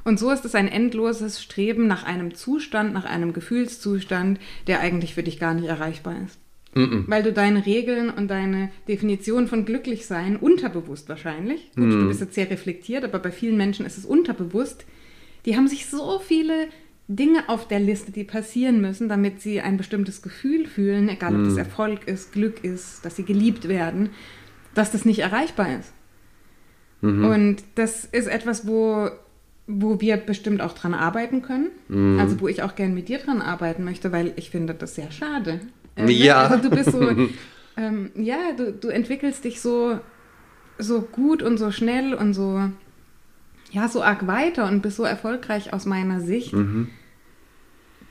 Und 0.05 0.19
so 0.19 0.31
ist 0.31 0.45
es 0.45 0.55
ein 0.55 0.69
endloses 0.69 1.43
Streben 1.43 1.87
nach 1.87 2.05
einem 2.05 2.35
Zustand, 2.35 2.93
nach 2.93 3.05
einem 3.05 3.33
Gefühlszustand, 3.33 4.39
der 4.67 4.81
eigentlich 4.81 5.15
für 5.15 5.23
dich 5.23 5.39
gar 5.39 5.55
nicht 5.55 5.67
erreichbar 5.67 6.17
ist. 6.25 6.39
Weil 6.75 7.23
du 7.23 7.33
deine 7.33 7.67
Regeln 7.67 8.11
und 8.11 8.29
deine 8.29 8.69
Definition 8.89 9.47
von 9.47 9.65
glücklich 9.65 10.07
sein, 10.07 10.37
unterbewusst 10.37 11.09
wahrscheinlich, 11.09 11.71
gut, 11.77 11.93
du 11.93 12.09
bist 12.09 12.21
jetzt 12.21 12.35
sehr 12.35 12.51
reflektiert, 12.51 13.05
aber 13.05 13.21
bei 13.21 13.31
vielen 13.31 13.57
Menschen 13.57 13.87
ist 13.87 13.97
es 13.97 14.05
unterbewusst, 14.05 14.85
die 15.47 15.57
haben 15.57 15.69
sich 15.69 15.87
so 15.87 16.19
viele 16.19 16.67
Dinge 17.07 17.49
auf 17.49 17.69
der 17.69 17.81
Liste, 17.81 18.13
die 18.13 18.25
passieren 18.25 18.81
müssen, 18.81 19.09
damit 19.09 19.41
sie 19.43 19.61
ein 19.61 19.77
bestimmtes 19.77 20.23
Gefühl 20.23 20.67
fühlen, 20.67 21.09
egal 21.09 21.35
ob 21.37 21.45
das 21.45 21.57
Erfolg 21.59 22.07
ist, 22.09 22.33
Glück 22.33 22.65
ist, 22.65 23.05
dass 23.05 23.17
sie 23.17 23.25
geliebt 23.25 23.69
werden, 23.69 24.11
dass 24.75 24.91
das 24.93 25.05
nicht 25.05 25.19
erreichbar 25.21 25.69
ist. 25.79 25.93
Und 27.25 27.57
das 27.75 28.07
ist 28.07 28.27
etwas, 28.29 28.67
wo, 28.67 29.11
wo 29.67 30.01
wir 30.01 30.17
bestimmt 30.17 30.63
auch 30.63 30.73
dran 30.73 30.95
arbeiten 30.95 31.43
können. 31.43 31.69
Also 32.19 32.41
wo 32.41 32.49
ich 32.49 32.63
auch 32.63 32.75
gern 32.75 32.95
mit 32.95 33.09
dir 33.09 33.19
dran 33.19 33.43
arbeiten 33.43 33.85
möchte, 33.85 34.11
weil 34.11 34.33
ich 34.37 34.49
finde 34.51 34.73
das 34.75 34.95
sehr 34.95 35.11
schade. 35.11 35.61
Ähm, 35.97 36.07
Ja. 36.09 36.47
Also 36.47 36.71
du 36.71 36.75
bist 36.75 36.91
so, 36.93 37.03
ähm, 37.77 38.11
ja, 38.17 38.53
du, 38.57 38.73
du 38.73 38.89
entwickelst 38.89 39.45
dich 39.45 39.61
so, 39.61 39.99
so 40.79 41.03
gut 41.03 41.43
und 41.43 41.59
so 41.59 41.71
schnell 41.71 42.15
und 42.15 42.33
so, 42.33 42.63
ja, 43.75 43.89
so 43.89 44.03
arg 44.03 44.27
weiter 44.29 44.69
und 44.69 44.83
bist 44.83 44.97
so 44.97 45.03
erfolgreich 45.05 45.73
aus 45.73 45.85
meiner 45.85 46.21
Sicht, 46.21 46.55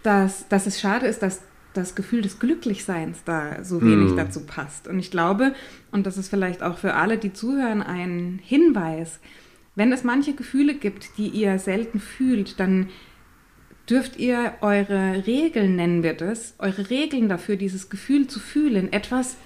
dass, 0.04 0.48
dass 0.50 0.68
es 0.68 0.80
schade 0.80 1.08
ist, 1.08 1.22
dass 1.24 1.42
das 1.74 1.96
Gefühl 1.96 2.22
des 2.22 2.38
Glücklichseins 2.38 3.24
da 3.24 3.64
so 3.64 3.82
wenig 3.82 4.14
dazu 4.16 4.46
passt. 4.46 4.88
Und 4.88 5.00
ich 5.00 5.10
glaube, 5.10 5.56
und 5.92 6.06
das 6.06 6.18
ist 6.18 6.30
vielleicht 6.30 6.62
auch 6.62 6.78
für 6.78 6.94
alle, 6.96 7.18
die 7.18 7.34
zuhören, 7.34 7.82
ein 7.82 8.40
Hinweis, 8.44 9.20
wenn 9.76 9.92
es 9.92 10.04
manche 10.04 10.34
Gefühle 10.34 10.76
gibt, 10.76 11.18
die 11.18 11.30
ihr 11.30 11.58
selten 11.58 12.00
fühlt, 12.00 12.60
dann 12.60 12.90
dürft 13.90 14.18
ihr 14.18 14.54
eure 14.62 15.26
Regeln, 15.26 15.78
nennen 15.78 16.04
wir 16.04 16.14
das, 16.14 16.56
eure 16.60 16.90
Regeln 16.90 17.28
dafür, 17.28 17.56
dieses 17.56 17.90
Gefühl 17.90 18.28
zu 18.28 18.40
fühlen, 18.40 18.94
etwas 18.94 19.38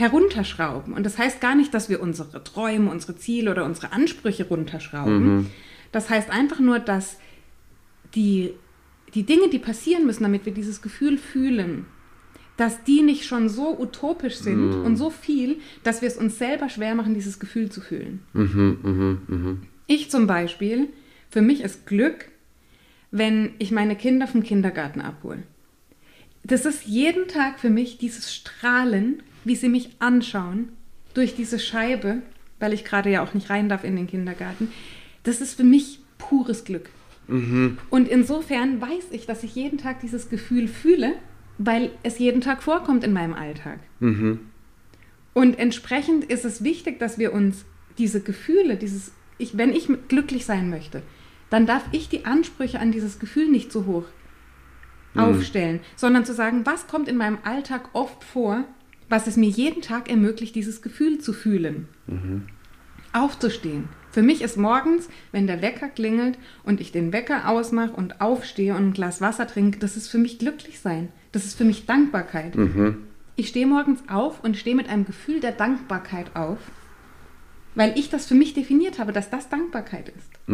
herunterschrauben. 0.00 0.94
Und 0.94 1.04
das 1.04 1.18
heißt 1.18 1.40
gar 1.40 1.54
nicht, 1.54 1.72
dass 1.74 1.88
wir 1.88 2.00
unsere 2.00 2.42
Träume, 2.42 2.90
unsere 2.90 3.16
Ziele 3.16 3.50
oder 3.50 3.64
unsere 3.64 3.92
Ansprüche 3.92 4.48
runterschrauben. 4.48 5.46
Das 5.92 6.10
heißt 6.10 6.30
einfach 6.30 6.60
nur, 6.60 6.78
dass 6.78 7.18
die, 8.14 8.54
die 9.14 9.24
Dinge, 9.24 9.48
die 9.50 9.58
passieren 9.58 10.06
müssen, 10.06 10.22
damit 10.22 10.46
wir 10.46 10.54
dieses 10.54 10.82
Gefühl 10.82 11.18
fühlen, 11.18 11.86
dass 12.56 12.84
die 12.84 13.02
nicht 13.02 13.24
schon 13.24 13.48
so 13.48 13.78
utopisch 13.78 14.36
sind 14.36 14.72
und 14.84 14.96
so 14.96 15.08
viel, 15.10 15.58
dass 15.82 16.02
wir 16.02 16.08
es 16.08 16.16
uns 16.18 16.38
selber 16.38 16.68
schwer 16.68 16.94
machen, 16.94 17.14
dieses 17.14 17.38
Gefühl 17.38 17.70
zu 17.70 17.80
fühlen. 17.80 18.20
Ich 19.86 20.10
zum 20.10 20.26
Beispiel, 20.26 20.88
für 21.30 21.40
mich 21.42 21.62
ist 21.62 21.86
Glück, 21.86 22.28
wenn 23.10 23.52
ich 23.58 23.70
meine 23.70 23.96
Kinder 23.96 24.26
vom 24.26 24.42
Kindergarten 24.42 25.00
abhole. 25.00 25.42
Das 26.44 26.64
ist 26.66 26.84
jeden 26.86 27.28
Tag 27.28 27.60
für 27.60 27.70
mich 27.70 27.98
dieses 27.98 28.34
Strahlen, 28.34 29.22
wie 29.44 29.56
sie 29.56 29.68
mich 29.68 29.90
anschauen 29.98 30.68
durch 31.14 31.34
diese 31.34 31.58
Scheibe, 31.58 32.22
weil 32.58 32.72
ich 32.72 32.84
gerade 32.84 33.10
ja 33.10 33.22
auch 33.22 33.34
nicht 33.34 33.50
rein 33.50 33.68
darf 33.68 33.84
in 33.84 33.96
den 33.96 34.06
Kindergarten. 34.06 34.68
Das 35.22 35.40
ist 35.40 35.54
für 35.54 35.64
mich 35.64 36.00
pures 36.18 36.64
Glück. 36.64 36.90
Und 37.90 38.08
insofern 38.08 38.80
weiß 38.80 39.08
ich, 39.12 39.26
dass 39.26 39.42
ich 39.44 39.54
jeden 39.54 39.78
Tag 39.78 40.00
dieses 40.00 40.28
Gefühl 40.30 40.66
fühle, 40.68 41.14
weil 41.58 41.90
es 42.02 42.18
jeden 42.18 42.40
Tag 42.40 42.62
vorkommt 42.62 43.04
in 43.04 43.12
meinem 43.12 43.34
Alltag. 43.34 43.78
Und 45.32 45.58
entsprechend 45.58 46.24
ist 46.24 46.44
es 46.44 46.64
wichtig, 46.64 46.98
dass 46.98 47.18
wir 47.18 47.32
uns 47.32 47.64
diese 47.98 48.20
Gefühle, 48.20 48.76
dieses, 48.76 49.12
ich, 49.38 49.56
wenn 49.56 49.72
ich 49.72 49.88
glücklich 50.08 50.44
sein 50.44 50.70
möchte, 50.70 51.02
dann 51.50 51.66
darf 51.66 51.84
ich 51.92 52.08
die 52.08 52.24
Ansprüche 52.24 52.80
an 52.80 52.92
dieses 52.92 53.18
Gefühl 53.18 53.48
nicht 53.48 53.72
so 53.72 53.86
hoch 53.86 54.04
aufstellen, 55.16 55.80
sondern 55.96 56.24
zu 56.24 56.34
sagen, 56.34 56.64
was 56.64 56.86
kommt 56.86 57.08
in 57.08 57.16
meinem 57.16 57.38
Alltag 57.42 57.90
oft 57.92 58.22
vor, 58.22 58.64
was 59.10 59.26
es 59.26 59.36
mir 59.36 59.50
jeden 59.50 59.82
Tag 59.82 60.08
ermöglicht, 60.08 60.54
dieses 60.54 60.80
Gefühl 60.80 61.18
zu 61.18 61.32
fühlen. 61.32 61.88
Aufzustehen. 63.12 63.88
Für 64.12 64.22
mich 64.22 64.40
ist 64.40 64.56
morgens, 64.56 65.08
wenn 65.32 65.46
der 65.46 65.62
Wecker 65.62 65.88
klingelt 65.88 66.38
und 66.64 66.80
ich 66.80 66.92
den 66.92 67.12
Wecker 67.12 67.48
ausmache 67.48 67.92
und 67.92 68.20
aufstehe 68.20 68.74
und 68.74 68.88
ein 68.88 68.92
Glas 68.92 69.20
Wasser 69.20 69.46
trinke, 69.46 69.78
das 69.78 69.96
ist 69.96 70.08
für 70.08 70.18
mich 70.18 70.38
glücklich 70.38 70.80
sein. 70.80 71.08
Das 71.32 71.44
ist 71.44 71.58
für 71.58 71.64
mich 71.64 71.86
Dankbarkeit. 71.86 72.56
Ich 73.36 73.48
stehe 73.48 73.66
morgens 73.66 74.00
auf 74.08 74.42
und 74.44 74.56
stehe 74.56 74.76
mit 74.76 74.88
einem 74.88 75.04
Gefühl 75.04 75.40
der 75.40 75.52
Dankbarkeit 75.52 76.34
auf, 76.36 76.58
weil 77.74 77.98
ich 77.98 78.10
das 78.10 78.26
für 78.26 78.34
mich 78.34 78.54
definiert 78.54 78.98
habe, 78.98 79.12
dass 79.12 79.30
das 79.30 79.48
Dankbarkeit 79.48 80.08
ist. 80.08 80.48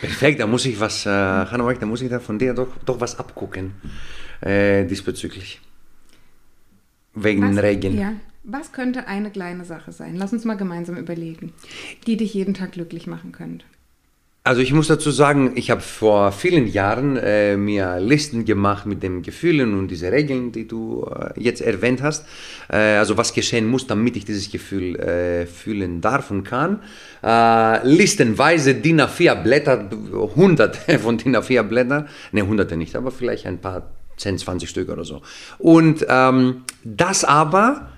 Perfekt, 0.00 0.38
da 0.38 0.46
muss 0.46 0.64
ich 0.64 0.78
was, 0.78 1.06
äh, 1.06 1.10
Hanna, 1.10 1.72
da 1.72 1.86
muss 1.86 2.02
ich 2.02 2.08
da 2.08 2.20
von 2.20 2.38
dir 2.38 2.54
doch, 2.54 2.68
doch 2.84 3.00
was 3.00 3.18
abgucken 3.18 3.72
äh, 4.40 4.84
diesbezüglich. 4.84 5.60
Wegen 7.14 7.56
Was, 7.56 7.62
Regeln. 7.62 7.98
ja, 7.98 8.12
was 8.44 8.72
könnte 8.72 9.08
eine 9.08 9.30
kleine 9.30 9.64
Sache 9.64 9.92
sein? 9.92 10.16
Lass 10.16 10.32
uns 10.32 10.44
mal 10.44 10.56
gemeinsam 10.56 10.96
überlegen, 10.96 11.52
die 12.06 12.16
dich 12.16 12.34
jeden 12.34 12.54
Tag 12.54 12.72
glücklich 12.72 13.06
machen 13.06 13.32
könnte. 13.32 13.64
Also 14.48 14.62
ich 14.62 14.72
muss 14.72 14.86
dazu 14.86 15.10
sagen, 15.10 15.52
ich 15.56 15.70
habe 15.70 15.82
vor 15.82 16.32
vielen 16.32 16.66
Jahren 16.68 17.18
äh, 17.18 17.58
mir 17.58 18.00
Listen 18.00 18.46
gemacht 18.46 18.86
mit 18.86 19.02
den 19.02 19.20
Gefühlen 19.20 19.78
und 19.78 19.88
diese 19.90 20.10
Regeln, 20.10 20.52
die 20.52 20.66
du 20.66 21.04
äh, 21.04 21.38
jetzt 21.38 21.60
erwähnt 21.60 22.02
hast. 22.02 22.24
Äh, 22.70 22.96
also 22.96 23.18
was 23.18 23.34
geschehen 23.34 23.66
muss, 23.66 23.86
damit 23.86 24.16
ich 24.16 24.24
dieses 24.24 24.50
Gefühl 24.50 24.96
äh, 24.96 25.44
fühlen 25.44 26.00
darf 26.00 26.30
und 26.30 26.44
kann. 26.44 26.80
Äh, 27.22 27.86
listenweise 27.86 28.74
DIN 28.74 29.02
A4 29.02 29.42
Blätter, 29.42 29.90
hunderte 30.34 30.98
von 30.98 31.18
DIN 31.18 31.36
A4 31.36 31.64
Blättern, 31.64 32.08
ne 32.32 32.46
hunderte 32.46 32.78
nicht, 32.78 32.96
aber 32.96 33.10
vielleicht 33.10 33.44
ein 33.44 33.58
paar 33.58 33.90
10, 34.18 34.38
20 34.38 34.68
Stück 34.68 34.88
oder 34.90 35.04
so. 35.04 35.22
Und 35.58 36.06
ähm, 36.08 36.64
das 36.84 37.24
aber 37.24 37.88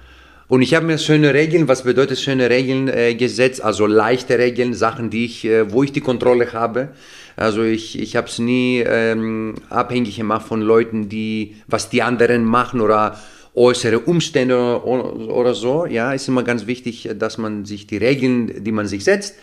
und 0.51 0.63
ich 0.63 0.75
habe 0.75 0.85
mir 0.85 0.99
schöne 0.99 1.33
Regeln, 1.33 1.69
was 1.69 1.85
bedeutet 1.85 2.19
schöne 2.19 2.51
Regeln 2.51 2.89
äh, 2.89 3.15
gesetzt, 3.15 3.63
also 3.63 3.87
leichte 3.87 4.37
Regeln, 4.37 4.75
Sachen, 4.75 5.09
die 5.09 5.25
ich, 5.25 5.45
äh, 5.45 5.73
wo 5.73 5.85
ich 5.85 5.93
die 5.93 6.01
Kontrolle 6.01 6.53
habe. 6.53 6.89
Also 7.37 7.63
ich, 7.63 7.97
ich 7.97 8.17
habe 8.17 8.27
es 8.27 8.41
nie 8.41 8.81
ähm, 8.81 9.55
abhängig 9.69 10.17
gemacht 10.17 10.49
von 10.49 10.61
Leuten, 10.61 11.09
die, 11.09 11.55
was 11.69 11.89
die 11.89 12.03
anderen 12.03 12.45
machen 12.45 12.81
oder 12.81 13.17
äußere 13.55 14.01
Umstände 14.01 14.83
oder, 14.85 15.29
oder 15.29 15.55
so. 15.55 15.87
Ja, 15.87 16.13
ist 16.13 16.27
immer 16.27 16.43
ganz 16.43 16.67
wichtig, 16.67 17.09
dass 17.17 17.39
man 17.39 17.65
sich 17.65 17.87
die 17.87 17.99
Regeln, 17.99 18.65
die 18.65 18.73
man 18.73 18.89
sich 18.89 19.05
setzt, 19.05 19.37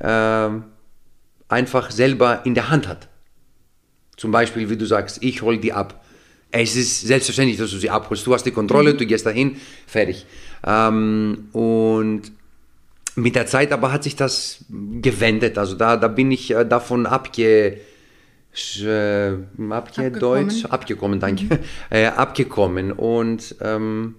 äh, 0.00 0.48
einfach 1.48 1.90
selber 1.90 2.40
in 2.44 2.54
der 2.54 2.70
Hand 2.70 2.88
hat. 2.88 3.08
Zum 4.16 4.30
Beispiel, 4.30 4.70
wie 4.70 4.78
du 4.78 4.86
sagst, 4.86 5.22
ich 5.22 5.42
hole 5.42 5.58
die 5.58 5.74
ab. 5.74 6.02
Es 6.50 6.76
ist 6.76 7.02
selbstverständlich, 7.02 7.58
dass 7.58 7.70
du 7.70 7.78
sie 7.78 7.90
abholst. 7.90 8.26
Du 8.26 8.32
hast 8.32 8.44
die 8.44 8.50
Kontrolle, 8.50 8.94
du 8.94 9.04
gehst 9.06 9.26
dahin, 9.26 9.56
fertig. 9.86 10.24
Ähm, 10.66 11.48
und 11.52 12.32
mit 13.18 13.34
der 13.34 13.46
Zeit 13.46 13.72
aber 13.72 13.92
hat 13.92 14.04
sich 14.04 14.16
das 14.16 14.64
gewendet. 14.68 15.58
Also 15.58 15.74
da, 15.74 15.96
da 15.96 16.08
bin 16.08 16.30
ich 16.30 16.50
äh, 16.52 16.64
davon 16.64 17.06
abge, 17.06 17.78
äh, 18.80 19.32
abge 19.68 20.10
Deutsch, 20.10 20.64
abgekommen, 20.64 21.20
danke, 21.20 21.44
mhm. 21.44 21.58
äh, 21.90 22.06
abgekommen. 22.06 22.92
Und 22.92 23.56
ähm, 23.60 24.14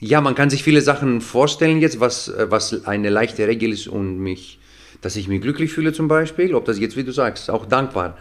ja, 0.00 0.20
man 0.20 0.34
kann 0.34 0.48
sich 0.48 0.62
viele 0.62 0.80
Sachen 0.80 1.20
vorstellen 1.20 1.80
jetzt, 1.80 2.00
was, 2.00 2.28
äh, 2.28 2.46
was 2.50 2.86
eine 2.86 3.10
leichte 3.10 3.46
Regel 3.46 3.72
ist 3.72 3.88
und 3.88 4.18
mich, 4.18 4.58
dass 5.00 5.16
ich 5.16 5.28
mich 5.28 5.40
glücklich 5.42 5.72
fühle 5.72 5.92
zum 5.92 6.08
Beispiel, 6.08 6.54
ob 6.54 6.64
das 6.64 6.78
jetzt, 6.78 6.96
wie 6.96 7.04
du 7.04 7.12
sagst, 7.12 7.50
auch 7.50 7.66
dankbar, 7.66 8.16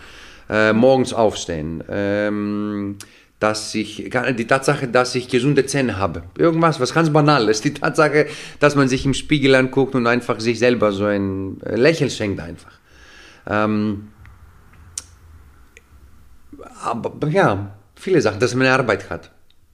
äh, 0.49 0.73
morgens 0.73 1.13
aufstehen, 1.13 1.83
ähm, 1.89 2.97
dass 3.39 3.75
ich, 3.75 4.09
die 4.37 4.47
Tatsache, 4.47 4.87
dass 4.87 5.13
ich 5.13 5.27
gesunde 5.27 5.65
Zähne 5.65 5.97
habe. 5.97 6.23
Irgendwas, 6.37 6.79
was 6.79 6.93
ganz 6.93 7.11
Banales. 7.11 7.61
Die 7.61 7.73
Tatsache, 7.73 8.27
dass 8.59 8.75
man 8.75 8.87
sich 8.87 9.05
im 9.05 9.13
Spiegel 9.13 9.53
anguckt 9.55 9.93
und 9.93 10.07
einfach 10.07 10.39
sich 10.39 10.57
selber 10.57 10.91
so 10.91 11.05
ein 11.05 11.61
äh, 11.61 11.75
Lächeln 11.75 12.09
schenkt 12.09 12.39
einfach. 12.39 12.73
Ähm, 13.45 14.09
aber 16.83 17.27
ja, 17.27 17.75
viele 17.95 18.21
Sachen, 18.21 18.39
dass 18.39 18.55
man 18.55 18.65
eine 18.65 18.75
Arbeit 18.75 19.09
hat, 19.09 19.31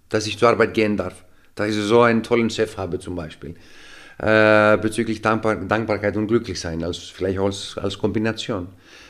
dass 0.10 0.28
ich 0.28 0.38
zur 0.38 0.50
Arbeit 0.50 0.74
gehen 0.74 0.98
darf, 0.98 1.24
dass 1.56 1.70
ich 1.70 1.76
so 1.76 2.02
einen 2.02 2.24
tollen 2.24 2.50
Chef 2.50 2.78
habe 2.78 3.00
zum 3.00 3.16
Beispiel. 3.16 3.56
Äh, 4.20 4.78
bezüglich 4.78 5.22
Dankbar 5.22 5.56
Dankbarkeit 5.56 6.16
und 6.18 6.28
Glücklichsein, 6.28 6.84
als, 6.84 6.98
vielleicht 6.98 7.40
als, 7.40 7.78
als 7.78 7.98
Kombination. 7.98 8.68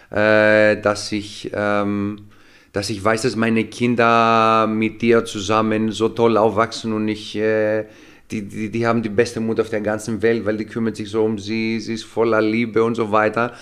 Äh, 0.09 0.81
dass 0.81 1.11
ich... 1.11 1.51
Ähm, 1.53 2.27
dass 2.73 2.89
ich 2.89 3.01
weiß, 3.03 3.21
dass 3.21 3.35
meine 3.35 3.65
Kinder 3.65 4.67
mit 4.67 5.01
dir 5.03 5.23
zusammen 5.25 5.91
so 5.91 6.09
toll 6.09 6.37
aufwachsen 6.37 6.91
und 6.91 7.07
ich, 7.07 7.35
äh, 7.35 7.85
die, 8.31 8.41
die, 8.47 8.71
die 8.71 8.87
haben 8.87 9.03
die 9.03 9.09
beste 9.09 9.39
Mutter 9.39 9.61
auf 9.61 9.69
der 9.69 9.81
ganzen 9.81 10.23
Welt, 10.23 10.43
weil 10.45 10.57
die 10.57 10.65
kümmert 10.65 10.95
sich 10.95 11.09
so 11.09 11.23
um 11.23 11.37
sie, 11.37 11.79
sie 11.79 11.93
ist 11.93 12.03
voller 12.03 12.41
Liebe 12.41 12.83
und 12.83 12.95
so 12.95 13.11
weiter. 13.11 13.53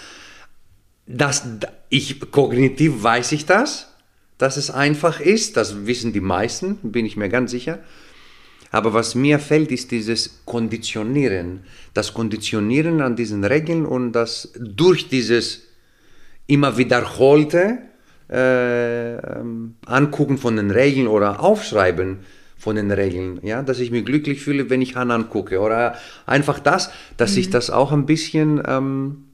Das, 1.05 1.45
ich, 1.89 2.31
kognitiv 2.31 3.03
weiß 3.03 3.33
ich 3.33 3.45
das, 3.45 3.93
dass 4.38 4.55
es 4.55 4.71
einfach 4.71 5.19
ist, 5.19 5.57
das 5.57 5.86
wissen 5.86 6.13
die 6.13 6.21
meisten, 6.21 6.77
bin 6.81 7.05
ich 7.05 7.17
mir 7.17 7.27
ganz 7.27 7.51
sicher. 7.51 7.79
Aber 8.71 8.93
was 8.93 9.15
mir 9.15 9.37
fällt, 9.37 9.71
ist 9.71 9.91
dieses 9.91 10.41
Konditionieren. 10.45 11.61
Das 11.93 12.13
Konditionieren 12.13 13.01
an 13.01 13.15
diesen 13.15 13.43
Regeln 13.43 13.85
und 13.85 14.13
das 14.13 14.53
durch 14.57 15.09
dieses 15.09 15.63
immer 16.47 16.77
wiederholte, 16.77 17.79
äh, 18.29 19.15
ähm, 19.15 19.75
Angucken 19.85 20.37
von 20.37 20.55
den 20.55 20.71
Regeln 20.71 21.07
oder 21.07 21.41
Aufschreiben 21.41 22.19
von 22.57 22.75
den 22.77 22.91
Regeln, 22.91 23.39
ja, 23.43 23.61
dass 23.61 23.79
ich 23.79 23.91
mich 23.91 24.05
glücklich 24.05 24.41
fühle, 24.41 24.69
wenn 24.69 24.81
ich 24.81 24.95
Hannah 24.95 25.15
angucke 25.15 25.59
oder 25.59 25.95
einfach 26.25 26.59
das, 26.59 26.91
dass 27.17 27.33
mhm. 27.33 27.39
ich 27.39 27.49
das 27.49 27.69
auch 27.69 27.91
ein 27.91 28.05
bisschen, 28.05 28.61
ähm, 28.65 29.25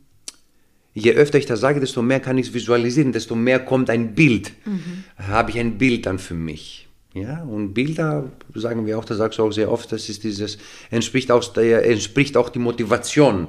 je 0.94 1.12
öfter 1.13 1.38
ich 1.38 1.46
das 1.46 1.60
sage, 1.60 1.79
desto 1.79 2.01
mehr 2.01 2.22
kann 2.22 2.38
ich 2.38 2.48
es 2.48 2.53
visualisieren, 2.53 3.12
desto 3.12 3.36
mehr 3.36 3.60
kommt 3.60 3.89
ein 3.91 4.15
Bild, 4.15 4.53
mhm. 4.65 5.03
habe 5.17 5.51
ich 5.51 5.60
ein 5.60 5.77
Bild 5.77 6.08
dann 6.08 6.17
für 6.17 6.34
mich. 6.34 6.87
Ja, 7.22 7.44
und 7.44 7.74
Bilder, 7.74 8.26
sagen 8.54 8.86
wir 8.86 8.98
auch, 9.00 9.06
das 9.06 9.18
sagst 9.18 9.40
du 9.40 9.44
auch 9.44 9.52
sehr 9.52 9.72
oft, 9.72 9.92
das 9.92 10.08
ist 10.08 10.24
dieses, 10.24 10.58
entspricht 10.92 11.32
auch, 11.32 11.44
der, 11.54 11.86
entspricht 11.90 12.38
auch 12.38 12.50
die 12.50 12.60
Motivation. 12.60 13.48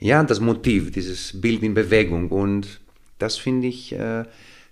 Ja, 0.00 0.22
das 0.22 0.40
Motiv, 0.40 0.90
dieses 0.90 1.40
Bild 1.40 1.62
in 1.62 1.74
Bewegung. 1.74 2.28
Und 2.30 2.80
das 3.18 3.36
finde 3.36 3.68
ich, 3.68 3.92
äh, 3.92 4.24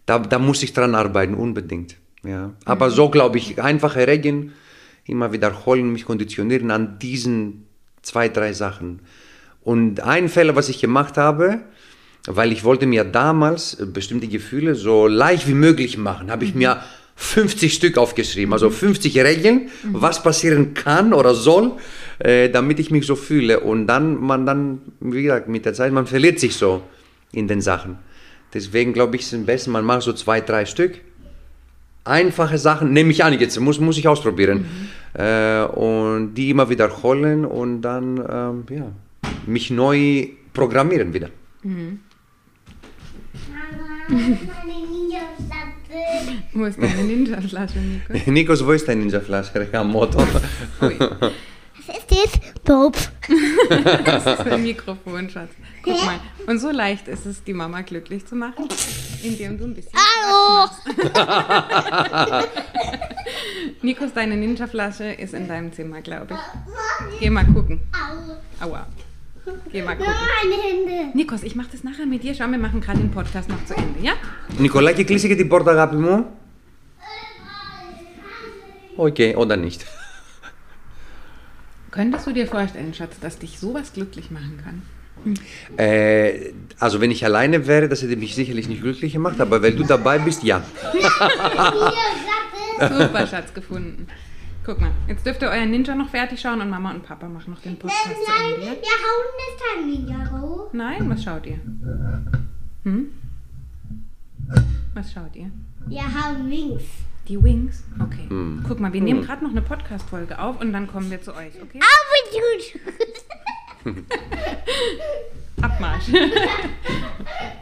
da, 0.07 0.19
da 0.19 0.39
muss 0.39 0.63
ich 0.63 0.73
dran 0.73 0.95
arbeiten, 0.95 1.35
unbedingt. 1.35 1.97
Ja. 2.25 2.53
Aber 2.65 2.89
mhm. 2.89 2.93
so 2.93 3.09
glaube 3.11 3.39
ich, 3.39 3.63
einfache 3.63 4.07
Regeln, 4.07 4.53
immer 5.05 5.33
wiederholen, 5.33 5.93
mich 5.93 6.05
konditionieren 6.05 6.71
an 6.71 6.99
diesen 6.99 7.67
zwei, 8.03 8.29
drei 8.29 8.53
Sachen. 8.53 9.01
Und 9.63 10.01
ein 10.01 10.29
Fehler, 10.29 10.57
was 10.57 10.69
ich 10.69 10.81
gemacht 10.81 11.17
habe, 11.17 11.61
weil 12.27 12.51
ich 12.51 12.65
wollte 12.65 12.87
mir 12.87 13.05
damals 13.05 13.77
bestimmte 13.93 14.27
Gefühle 14.27 14.75
so 14.75 15.07
leicht 15.07 15.47
wie 15.47 15.55
möglich 15.55 15.97
machen, 15.97 16.31
habe 16.31 16.45
ich 16.45 16.55
mhm. 16.55 16.59
mir 16.59 16.83
50 17.17 17.73
Stück 17.73 17.97
aufgeschrieben, 17.97 18.53
also 18.53 18.69
50 18.71 19.15
mhm. 19.15 19.21
Regeln, 19.23 19.61
mhm. 19.83 19.95
was 19.95 20.23
passieren 20.23 20.75
kann 20.75 21.15
oder 21.15 21.35
soll, 21.35 21.73
äh, 22.19 22.51
damit 22.51 22.79
ich 22.79 22.91
mich 22.91 23.07
so 23.07 23.17
fühle. 23.17 23.61
Und 23.61 23.87
dann, 23.87 24.21
man 24.21 24.45
dann, 24.45 24.83
wie 25.01 25.23
gesagt, 25.23 25.49
mit 25.49 25.65
der 25.65 25.73
Zeit, 25.73 25.93
man 25.93 26.07
verliert 26.07 26.39
sich 26.39 26.55
so 26.55 26.83
in 27.33 27.49
den 27.49 27.63
Sachen. 27.63 27.99
Deswegen 28.53 28.93
glaube 28.93 29.17
ich, 29.17 29.23
ist 29.23 29.29
es 29.29 29.39
am 29.39 29.47
besten, 29.47 29.73
man 29.73 29.85
macht 29.85 30.03
so 30.03 30.13
zwei, 30.13 30.43
drei 30.43 30.67
Stück. 30.67 31.01
Einfache 32.05 32.59
Sachen, 32.59 32.93
nehme 32.93 33.11
ich 33.11 33.25
an, 33.25 33.33
jetzt 33.39 33.59
muss, 33.59 33.81
muss 33.81 33.99
ich 33.99 34.07
ausprobieren. 34.07 34.67
Mhm. 35.15 35.21
Äh, 35.21 35.65
und 35.65 36.35
die 36.35 36.51
immer 36.51 36.69
wiederholen 36.69 37.47
und 37.47 37.81
dann 37.81 38.19
ähm, 38.19 38.65
ja, 38.71 38.93
mich 39.47 39.71
neu 39.71 40.29
programmieren 40.53 41.15
wieder. 41.15 41.31
Mhm. 41.63 42.01
wo 46.53 46.65
ist 46.65 46.81
deine 46.81 47.05
Ninja-Flasche, 47.05 47.79
Nico? 47.79 48.31
Nikos, 48.31 48.65
wo 48.65 48.73
ist 48.73 48.89
deine 48.89 49.03
Ninja-Flasche? 49.03 49.55
Regamoto. 49.55 50.19
Was 50.19 51.99
ist 51.99 52.11
das? 52.11 52.41
Bob. 52.65 52.97
das 54.05 54.27
ist 54.27 54.41
ein 54.41 54.63
Mikrofon, 54.63 55.31
Schatz. 55.31 55.51
Guck 55.83 56.05
mal. 56.05 56.19
Und 56.47 56.59
so 56.59 56.71
leicht 56.71 57.07
ist 57.09 57.27
es, 57.27 57.45
die 57.45 57.53
Mama 57.53 57.83
glücklich 57.83 58.27
zu 58.27 58.35
machen, 58.35 58.69
indem 59.23 59.57
du 59.59 59.65
ein 59.65 59.75
bisschen. 59.75 59.93
Hallo! 59.95 60.69
Nikos, 63.83 64.13
deine 64.15 64.37
Ninja-Flasche 64.37 65.13
ist 65.13 65.35
in 65.35 65.47
deinem 65.47 65.73
Zimmer, 65.73 66.01
glaube 66.01 66.35
ich. 66.35 67.21
Geh 67.21 67.31
mal 67.31 67.47
gucken. 67.47 67.81
Aua. 68.61 68.87
Geh 69.72 69.82
mal 69.82 69.96
gucken. 69.96 70.14
Meine 70.44 70.58
Hände. 70.64 71.18
Nikos, 71.18 71.44
ich 71.44 71.56
mache 71.56 71.70
das 71.72 71.84
nachher 71.84 72.06
mit 72.06 72.24
dir. 72.24 72.34
Schau, 72.36 72.48
wir 72.48 72.58
machen 72.58 72.80
gerade 72.82 73.00
den 73.00 73.12
Podcast 73.12 73.50
noch 73.50 73.64
zu 73.66 73.74
Ende, 73.76 74.00
ja? 74.02 74.14
Νικολάκη, 74.58 75.04
κλείσε 75.04 75.28
και 75.28 75.36
την 75.36 75.48
πόρτα, 75.48 75.72
αγάπη 75.72 75.96
μου. 75.96 76.26
Οκ, 78.96 79.08
okay, 79.08 79.36
oder 79.36 79.58
nicht. 79.58 79.86
Könntest 81.92 82.28
du 82.28 82.32
dir 82.32 82.48
vorstellen, 82.48 82.94
Schatz, 82.94 83.20
dass 83.20 83.38
dich 83.40 83.60
sowas 83.60 83.94
glücklich 83.94 84.32
machen 84.32 84.60
kann? 84.64 84.82
Äh, 85.78 86.54
also 86.80 87.02
wenn 87.02 87.12
ich 87.12 87.24
alleine 87.26 87.68
wäre, 87.68 87.88
das 87.90 88.02
hätte 88.02 88.16
mich 88.16 88.34
sicherlich 88.36 88.68
nicht 88.68 88.82
glücklich 88.82 89.14
gemacht, 89.14 89.40
aber 89.40 89.62
weil 89.62 89.74
du 89.74 89.84
dabei 89.84 90.18
bist, 90.20 90.44
ja. 90.44 90.64
Super, 92.80 93.28
Schatz, 93.28 93.54
gefunden. 93.54 94.08
Guck 94.66 94.80
mal, 94.80 94.92
jetzt 95.08 95.26
dürft 95.26 95.42
ihr 95.42 95.50
euren 95.50 95.72
Ninja 95.72 95.96
noch 95.96 96.10
fertig 96.10 96.40
schauen 96.40 96.62
und 96.62 96.70
Mama 96.70 96.92
und 96.92 97.04
Papa 97.04 97.28
machen 97.28 97.52
noch 97.54 97.62
den 97.62 97.78
Podcast 97.78 98.06
äh, 98.06 98.10
nein, 98.10 98.54
zu 98.54 98.68
Ende. 98.68 98.82
wir 98.82 98.98
hauen 99.06 99.30
das 99.42 99.54
kein 99.64 99.80
Ninja 99.90 100.20
raus. 100.32 100.70
Nein, 100.74 101.10
was 101.10 101.24
schaut 101.24 101.46
ihr? 101.48 101.60
Hm? 102.84 103.12
Was 104.94 105.12
schaut 105.14 105.36
ihr? 105.36 105.50
Wir 105.88 106.04
haben 106.04 106.50
Wings. 106.50 106.84
Die 107.28 107.42
Wings? 107.44 107.84
Okay. 108.00 108.26
Hm. 108.28 108.64
Guck 108.68 108.80
mal, 108.80 108.94
wir 108.94 109.02
nehmen 109.02 109.22
gerade 109.22 109.44
noch 109.44 109.52
eine 109.52 109.62
Podcast-Folge 109.62 110.38
auf 110.38 110.62
und 110.62 110.74
dann 110.74 110.88
kommen 110.88 111.10
wir 111.10 111.22
zu 111.22 111.36
euch, 111.36 111.54
okay? 111.62 111.80
Aber 111.80 112.20
gut. 112.36 112.64
Abmarsch. 115.62 116.08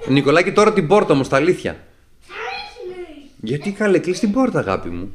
Νικολάκη 0.08 0.52
τώρα 0.52 0.74
την 0.74 0.88
πόρτα 0.88 1.14
όμως, 1.14 1.28
τα 1.28 1.36
αλήθεια. 1.36 1.78
Γιατί 3.42 3.72
καλέ, 3.72 4.00
κλείς 4.00 4.20
την 4.20 4.32
πόρτα 4.32 4.60
αγάπη 4.60 4.90
μου. 4.90 5.14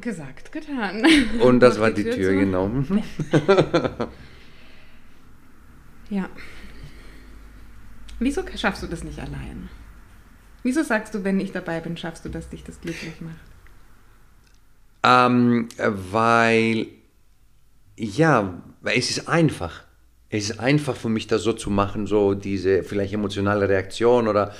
Gesagt, 0.00 0.52
getan. 0.52 1.04
Und 1.40 1.60
das 1.60 1.80
war 1.80 1.90
die 1.90 2.04
Tür, 2.04 2.32
genau. 2.32 2.70
ja. 6.10 6.28
Wieso 8.20 8.42
schaffst 8.56 8.82
du 8.82 8.86
das 8.86 9.04
nicht 9.04 9.18
allein? 9.18 9.68
Wieso 10.62 10.82
sagst 10.82 11.14
du, 11.14 11.24
wenn 11.24 11.40
ich 11.40 11.52
dabei 11.52 11.80
bin, 11.80 11.96
schaffst 11.96 12.24
du, 12.24 12.28
dass 12.28 12.48
dich 12.48 12.64
das 12.64 12.80
glücklich 12.80 13.20
macht? 13.20 13.36
Ähm, 15.02 15.68
weil, 15.78 16.88
ja, 17.96 18.54
es 18.84 19.10
ist 19.10 19.28
einfach. 19.28 19.84
Es 20.30 20.50
ist 20.50 20.60
einfach 20.60 20.94
für 20.94 21.08
mich, 21.08 21.26
das 21.26 21.42
so 21.42 21.52
zu 21.52 21.70
machen, 21.70 22.06
so 22.06 22.34
diese 22.34 22.82
vielleicht 22.82 23.14
emotionale 23.14 23.68
Reaktion 23.68 24.28
oder 24.28 24.54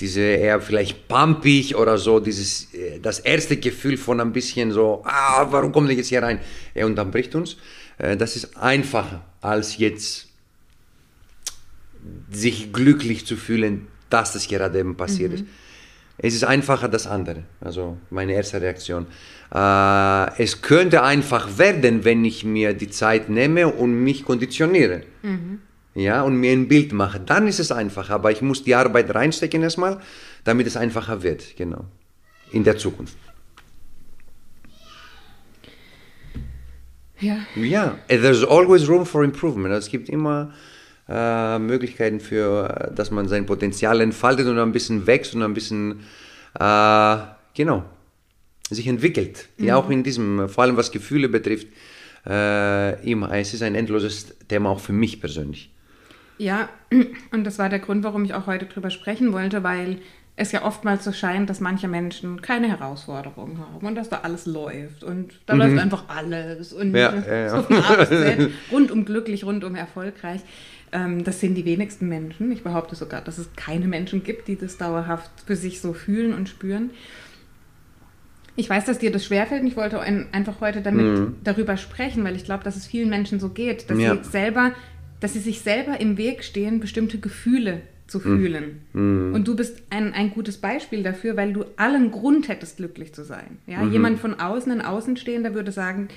diese 0.00 0.20
eher 0.20 0.60
vielleicht 0.60 1.08
pumpig 1.08 1.76
oder 1.76 1.98
so, 1.98 2.20
dieses, 2.20 2.72
äh, 2.74 2.98
das 3.00 3.20
erste 3.20 3.56
Gefühl 3.56 3.96
von 3.96 4.20
ein 4.20 4.32
bisschen 4.32 4.72
so, 4.72 5.02
ah, 5.04 5.46
warum 5.50 5.72
kommt 5.72 5.90
er 5.90 5.96
jetzt 5.96 6.08
hier 6.08 6.22
rein? 6.22 6.40
Er 6.74 6.86
unterbricht 6.86 7.34
uns. 7.34 7.56
Äh, 7.98 8.16
das 8.16 8.36
ist 8.36 8.56
einfacher, 8.56 9.22
als 9.40 9.78
jetzt 9.78 10.28
sich 12.30 12.72
glücklich 12.72 13.26
zu 13.26 13.36
fühlen, 13.36 13.88
dass 14.08 14.32
das 14.32 14.48
gerade 14.48 14.78
eben 14.78 14.96
passiert 14.96 15.30
mhm. 15.30 15.36
ist. 15.36 15.44
Es 16.22 16.34
ist 16.34 16.44
einfacher 16.44 16.88
das 16.88 17.06
andere, 17.06 17.44
also 17.60 17.96
meine 18.10 18.34
erste 18.34 18.60
Reaktion. 18.60 19.06
Äh, 19.54 20.42
es 20.42 20.60
könnte 20.60 21.02
einfach 21.02 21.58
werden, 21.58 22.04
wenn 22.04 22.24
ich 22.24 22.44
mir 22.44 22.74
die 22.74 22.90
Zeit 22.90 23.30
nehme 23.30 23.68
und 23.68 24.04
mich 24.04 24.24
konditioniere. 24.24 25.02
Mhm. 25.22 25.60
Ja, 25.94 26.22
und 26.22 26.36
mir 26.36 26.52
ein 26.52 26.68
Bild 26.68 26.92
mache, 26.92 27.20
dann 27.20 27.46
ist 27.46 27.58
es 27.58 27.72
einfacher. 27.72 28.14
Aber 28.14 28.30
ich 28.30 28.42
muss 28.42 28.62
die 28.62 28.74
Arbeit 28.74 29.14
reinstecken 29.14 29.62
erstmal, 29.62 30.00
damit 30.44 30.66
es 30.66 30.76
einfacher 30.76 31.22
wird, 31.22 31.56
genau. 31.56 31.84
In 32.52 32.64
der 32.64 32.76
Zukunft. 32.76 33.16
Ja. 37.20 37.38
Ja, 37.54 37.98
there's 38.08 38.44
always 38.44 38.88
room 38.88 39.04
for 39.04 39.22
improvement. 39.22 39.74
Es 39.74 39.88
gibt 39.88 40.08
immer 40.08 40.52
äh, 41.08 41.58
Möglichkeiten 41.58 42.20
für, 42.20 42.90
äh, 42.90 42.94
dass 42.94 43.10
man 43.10 43.28
sein 43.28 43.44
Potenzial 43.46 44.00
entfaltet 44.00 44.46
und 44.46 44.58
ein 44.58 44.72
bisschen 44.72 45.06
wächst 45.06 45.34
und 45.34 45.42
ein 45.42 45.52
bisschen, 45.52 46.00
äh, 46.58 47.16
genau, 47.54 47.84
sich 48.70 48.86
entwickelt. 48.86 49.48
Ja, 49.58 49.76
auch 49.76 49.90
in 49.90 50.02
diesem, 50.02 50.48
vor 50.48 50.64
allem 50.64 50.76
was 50.76 50.90
Gefühle 50.90 51.28
betrifft, 51.28 51.66
äh, 52.26 53.10
immer. 53.10 53.32
Es 53.32 53.52
ist 53.54 53.62
ein 53.62 53.74
endloses 53.74 54.38
Thema 54.48 54.70
auch 54.70 54.80
für 54.80 54.92
mich 54.92 55.20
persönlich. 55.20 55.70
Ja, 56.40 56.70
und 57.32 57.44
das 57.44 57.58
war 57.58 57.68
der 57.68 57.80
Grund, 57.80 58.02
warum 58.02 58.24
ich 58.24 58.32
auch 58.34 58.46
heute 58.46 58.64
drüber 58.64 58.88
sprechen 58.90 59.32
wollte, 59.34 59.62
weil 59.62 59.98
es 60.36 60.52
ja 60.52 60.62
oftmals 60.64 61.04
so 61.04 61.12
scheint, 61.12 61.50
dass 61.50 61.60
manche 61.60 61.86
Menschen 61.86 62.40
keine 62.40 62.68
Herausforderungen 62.68 63.58
haben 63.58 63.86
und 63.86 63.94
dass 63.94 64.08
da 64.08 64.20
alles 64.22 64.46
läuft 64.46 65.04
und 65.04 65.34
da 65.44 65.52
läuft 65.54 65.76
einfach 65.76 66.04
alles 66.08 66.72
und 66.72 66.92
Mhm. 66.92 66.96
Ja, 66.96 67.14
ja, 67.26 67.34
ja. 67.36 67.48
so 67.50 67.58
Upset, 67.68 68.50
rundum 68.72 69.04
glücklich, 69.04 69.44
rundum 69.44 69.74
erfolgreich. 69.74 70.40
Ähm, 70.92 71.24
das 71.24 71.40
sind 71.40 71.56
die 71.56 71.66
wenigsten 71.66 72.08
Menschen. 72.08 72.50
Ich 72.52 72.62
behaupte 72.62 72.96
sogar, 72.96 73.20
dass 73.20 73.36
es 73.36 73.50
keine 73.54 73.86
Menschen 73.86 74.24
gibt, 74.24 74.48
die 74.48 74.56
das 74.56 74.78
dauerhaft 74.78 75.30
für 75.46 75.56
sich 75.56 75.82
so 75.82 75.92
fühlen 75.92 76.32
und 76.32 76.48
spüren. 76.48 76.88
Ich 78.56 78.68
weiß, 78.68 78.84
dass 78.86 78.98
dir 78.98 79.12
das 79.12 79.24
schwerfällt 79.24 79.60
und 79.62 79.68
ich 79.68 79.76
wollte 79.76 80.00
ein, 80.00 80.26
einfach 80.32 80.60
heute 80.60 80.80
damit 80.82 81.32
darüber 81.44 81.76
sprechen, 81.76 82.24
weil 82.24 82.34
ich 82.34 82.44
glaube, 82.44 82.64
dass 82.64 82.76
es 82.76 82.86
vielen 82.86 83.08
Menschen 83.08 83.40
so 83.40 83.50
geht, 83.50 83.88
dass 83.90 83.98
Ja. 83.98 84.16
sie 84.16 84.28
selber, 84.28 84.72
dass 85.20 85.34
sie 85.34 85.38
sich 85.38 85.60
selber 85.60 86.00
im 86.00 86.16
Weg 86.16 86.42
stehen, 86.44 86.80
bestimmte 86.80 87.18
Gefühle 87.18 87.82
zu 88.06 88.18
fühlen. 88.18 88.80
Und 88.92 89.44
du 89.46 89.54
bist 89.54 89.82
ein, 89.90 90.12
ein 90.14 90.30
gutes 90.30 90.58
Beispiel 90.58 91.02
dafür, 91.04 91.36
weil 91.36 91.52
du 91.52 91.64
allen 91.76 92.10
Grund 92.10 92.48
hättest, 92.48 92.78
glücklich 92.78 93.14
zu 93.14 93.22
sein. 93.22 93.58
Ja? 93.66 93.86
Jemand 93.86 94.18
von 94.18 94.40
außen, 94.40 94.72
ein 94.72 94.82
Außenstehender 94.82 95.54
würde 95.54 95.70
sagen, 95.70 96.08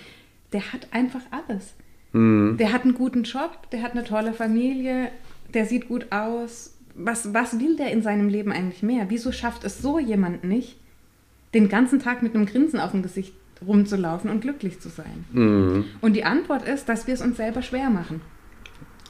der 0.54 0.74
hat 0.74 0.88
einfach 0.92 1.22
alles. 1.30 1.76
Der 2.16 2.72
hat 2.72 2.84
einen 2.84 2.94
guten 2.94 3.24
Job, 3.24 3.70
der 3.72 3.82
hat 3.82 3.94
eine 3.94 4.04
tolle 4.04 4.34
Familie, 4.34 5.10
der 5.54 5.66
sieht 5.66 5.88
gut 5.88 6.12
aus. 6.12 6.76
Was, 6.96 7.34
was 7.34 7.60
will 7.60 7.76
der 7.76 7.92
in 7.92 8.04
seinem 8.04 8.30
Leben 8.30 8.52
eigentlich 8.52 8.84
mehr? 8.84 9.08
Wieso 9.10 9.32
schafft 9.32 9.64
es 9.64 9.82
so 9.82 9.98
jemand 9.98 10.44
nicht, 10.44 10.78
den 11.56 11.70
ganzen 11.70 12.00
Tag 12.00 12.22
mit 12.22 12.36
einem 12.36 12.46
Grinsen 12.46 12.80
auf 12.80 12.92
dem 12.92 13.02
Gesicht 13.02 13.34
rumzulaufen 13.66 14.30
und 14.30 14.42
glücklich 14.42 14.80
zu 14.80 14.90
sein? 14.90 15.26
Mhm. 15.32 15.86
Und 16.02 16.14
die 16.14 16.24
Antwort 16.24 16.68
ist, 16.68 16.88
dass 16.88 17.08
wir 17.08 17.16
es 17.16 17.22
uns 17.22 17.38
selber 17.38 17.64
schwer 17.64 17.90
machen. 17.90 18.22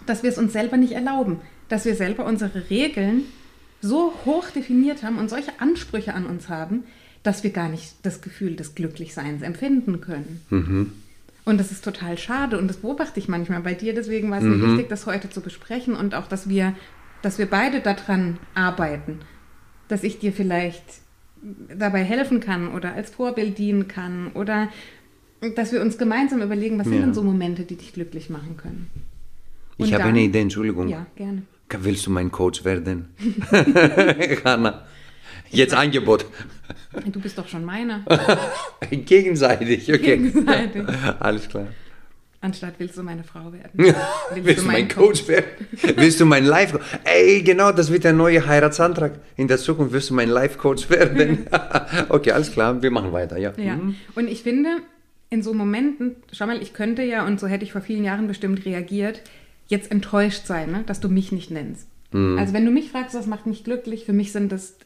Dass 0.06 0.24
wir 0.24 0.30
es 0.30 0.38
uns 0.38 0.54
selber 0.54 0.78
nicht 0.78 0.94
erlauben. 0.94 1.40
Dass 1.70 1.86
wir 1.86 1.96
selber 1.96 2.26
unsere 2.26 2.70
Regeln 2.70 3.24
so 3.82 4.14
hoch 4.26 4.50
definiert 4.50 5.04
haben 5.04 5.18
und 5.18 5.30
solche 5.30 5.60
Ansprüche 5.60 6.14
an 6.14 6.26
uns 6.26 6.50
haben, 6.50 6.84
dass 7.22 7.44
wir 7.44 7.52
gar 7.52 7.70
nicht 7.70 7.96
das 8.04 8.22
Gefühl 8.22 8.56
des 8.56 8.76
Glücklichseins 8.76 9.42
empfinden 9.42 10.02
können. 10.02 10.94
Und 11.46 11.60
das 11.60 11.72
ist 11.72 11.84
total 11.84 12.18
schade 12.18 12.58
und 12.58 12.68
das 12.70 12.78
beobachte 12.78 13.20
ich 13.20 13.28
manchmal 13.28 13.62
bei 13.62 13.74
dir. 13.74 13.94
Deswegen 13.94 14.30
war 14.32 14.38
es 14.38 14.44
mir 14.46 14.62
wichtig, 14.72 14.88
das 14.90 15.06
heute 15.06 15.30
zu 15.30 15.42
besprechen 15.42 15.96
und 15.96 16.16
auch, 16.16 16.28
dass 16.28 16.48
wir, 16.48 16.74
dass 17.22 17.38
wir 17.38 17.46
beide 17.46 17.82
daran 17.82 18.38
arbeiten. 18.56 19.20
Dass 19.90 20.04
ich 20.04 20.20
dir 20.20 20.32
vielleicht 20.32 20.84
dabei 21.78 22.04
helfen 22.04 22.40
kann 22.40 22.70
oder 22.74 22.94
als 22.94 23.10
Vorbild 23.10 23.58
dienen 23.58 23.90
kann 23.90 24.32
oder 24.34 24.70
dass 25.58 25.74
wir 25.74 25.82
uns 25.82 25.98
gemeinsam 25.98 26.42
überlegen, 26.42 26.80
was 26.80 26.88
sind 26.88 26.96
Ja. 26.96 27.02
denn 27.02 27.14
so 27.14 27.22
Momente, 27.22 27.64
die 27.64 27.76
dich 27.76 27.92
glücklich 27.92 28.30
machen 28.30 28.56
können. 28.56 28.90
Ich 29.78 29.94
habe 29.94 30.06
eine 30.06 30.22
Idee, 30.22 30.42
Entschuldigung. 30.42 30.88
Ja, 30.88 31.06
gerne. 31.16 31.44
Willst 31.70 32.06
du 32.06 32.12
mein 32.12 32.32
Coach 32.32 32.64
werden? 32.66 33.10
Hanna, 34.46 34.86
jetzt 35.50 35.74
Angebot. 35.74 36.26
Du 37.06 37.20
bist 37.20 37.38
doch 37.38 37.48
schon 37.48 37.66
meiner. 37.66 38.06
Gegenseitig, 38.92 39.92
okay. 39.92 40.18
Gegenseitig. 40.18 40.84
Alles 41.20 41.50
klar. 41.50 41.68
Anstatt 42.42 42.74
willst 42.78 42.98
du 42.98 43.04
meine 43.04 43.24
Frau 43.24 43.54
werden. 43.54 43.96
Willst 44.36 44.64
du 44.64 44.68
mein 44.68 44.88
Coach 44.90 45.28
werden? 45.30 45.46
Willst 45.96 46.20
du 46.20 46.26
mein 46.26 46.44
Life 46.44 46.78
Ey, 47.06 47.42
genau, 47.42 47.72
das 47.72 47.90
wird 47.90 48.04
der 48.04 48.12
neue 48.12 48.46
Heiratsantrag. 48.46 49.14
In 49.38 49.48
der 49.48 49.58
Zukunft 49.58 49.94
wirst 49.94 50.10
du 50.10 50.14
mein 50.14 50.28
Life-Coach 50.30 50.90
werden. 50.90 51.48
okay, 52.10 52.34
alles 52.34 52.52
klar, 52.52 52.82
wir 52.82 52.92
machen 52.92 53.14
weiter, 53.14 53.38
ja. 53.38 53.54
Ja, 53.56 53.80
und 54.16 54.28
ich 54.28 54.44
finde, 54.44 54.82
in 55.30 55.42
so 55.42 55.54
Momenten, 55.54 56.18
schau 56.34 56.46
mal, 56.46 56.62
ich 56.62 56.74
könnte 56.74 57.02
ja, 57.02 57.26
und 57.26 57.40
so 57.40 57.48
hätte 57.48 57.64
ich 57.64 57.72
vor 57.72 57.82
vielen 57.82 58.04
Jahren 58.04 58.28
bestimmt 58.28 58.66
reagiert, 58.66 59.22
jetzt 59.68 59.92
enttäuscht 59.92 60.46
sein, 60.46 60.72
ne, 60.72 60.84
dass 60.86 61.00
du 61.00 61.10
mich 61.10 61.32
nicht 61.32 61.52
nennst. 61.52 61.88
Also 62.14 62.54
wenn 62.54 62.64
du 62.64 62.70
mich 62.70 62.92
fragst, 62.92 63.16
was 63.16 63.26
macht 63.26 63.48
mich 63.48 63.64
glücklich, 63.64 64.06
für 64.06 64.14
mich 64.14 64.32
sind 64.32 64.52
das 64.52 64.78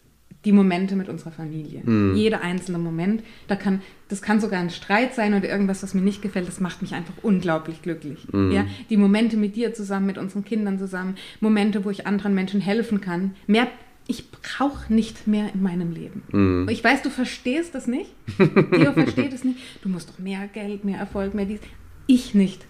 die 0.46 0.54
Momente 0.54 0.96
mit 0.96 1.10
unserer 1.10 1.32
Familie. 1.32 1.82
Jeder 2.16 2.42
einzelne 2.42 2.78
Moment. 2.78 3.22
Da 3.48 3.58
kann, 3.58 3.82
das 4.08 4.22
kann 4.22 4.40
sogar 4.40 4.62
ein 4.62 4.70
Streit 4.70 5.14
sein 5.14 5.34
oder 5.34 5.50
irgendwas, 5.50 5.84
was 5.84 5.94
mir 5.94 6.02
nicht 6.02 6.22
gefällt. 6.22 6.48
Das 6.48 6.62
macht 6.62 6.82
mich 6.82 6.94
einfach 6.94 7.16
unglaublich 7.22 7.82
glücklich. 7.82 8.28
Ja? 8.32 8.66
Die 8.90 8.96
Momente 8.96 9.36
mit 9.36 9.58
dir 9.58 9.74
zusammen, 9.74 10.06
mit 10.06 10.18
unseren 10.18 10.46
Kindern 10.46 10.80
zusammen, 10.80 11.16
Momente, 11.42 11.84
wo 11.84 11.90
ich 11.90 12.08
anderen 12.08 12.34
Menschen 12.34 12.62
helfen 12.62 13.02
kann. 13.02 13.36
Mehr, 13.46 13.68
ich 14.08 14.32
brauche 14.32 14.94
nicht 14.94 15.28
mehr 15.28 15.54
in 15.54 15.62
meinem 15.62 15.92
Leben. 15.92 16.68
Ich 16.70 16.82
weiß, 16.82 17.02
du 17.02 17.10
verstehst 17.10 17.76
das 17.76 17.88
nicht. 17.88 18.12
Theo 18.38 18.94
versteht 18.94 19.34
es 19.34 19.44
nicht. 19.44 19.60
Du 19.82 19.90
musst 19.90 20.10
doch 20.10 20.20
mehr 20.20 20.48
Geld, 20.48 20.86
mehr 20.86 21.00
Erfolg, 21.00 21.34
mehr 21.34 21.46
dies. 21.46 21.60
Ich 22.06 22.36
nicht. 22.36 22.66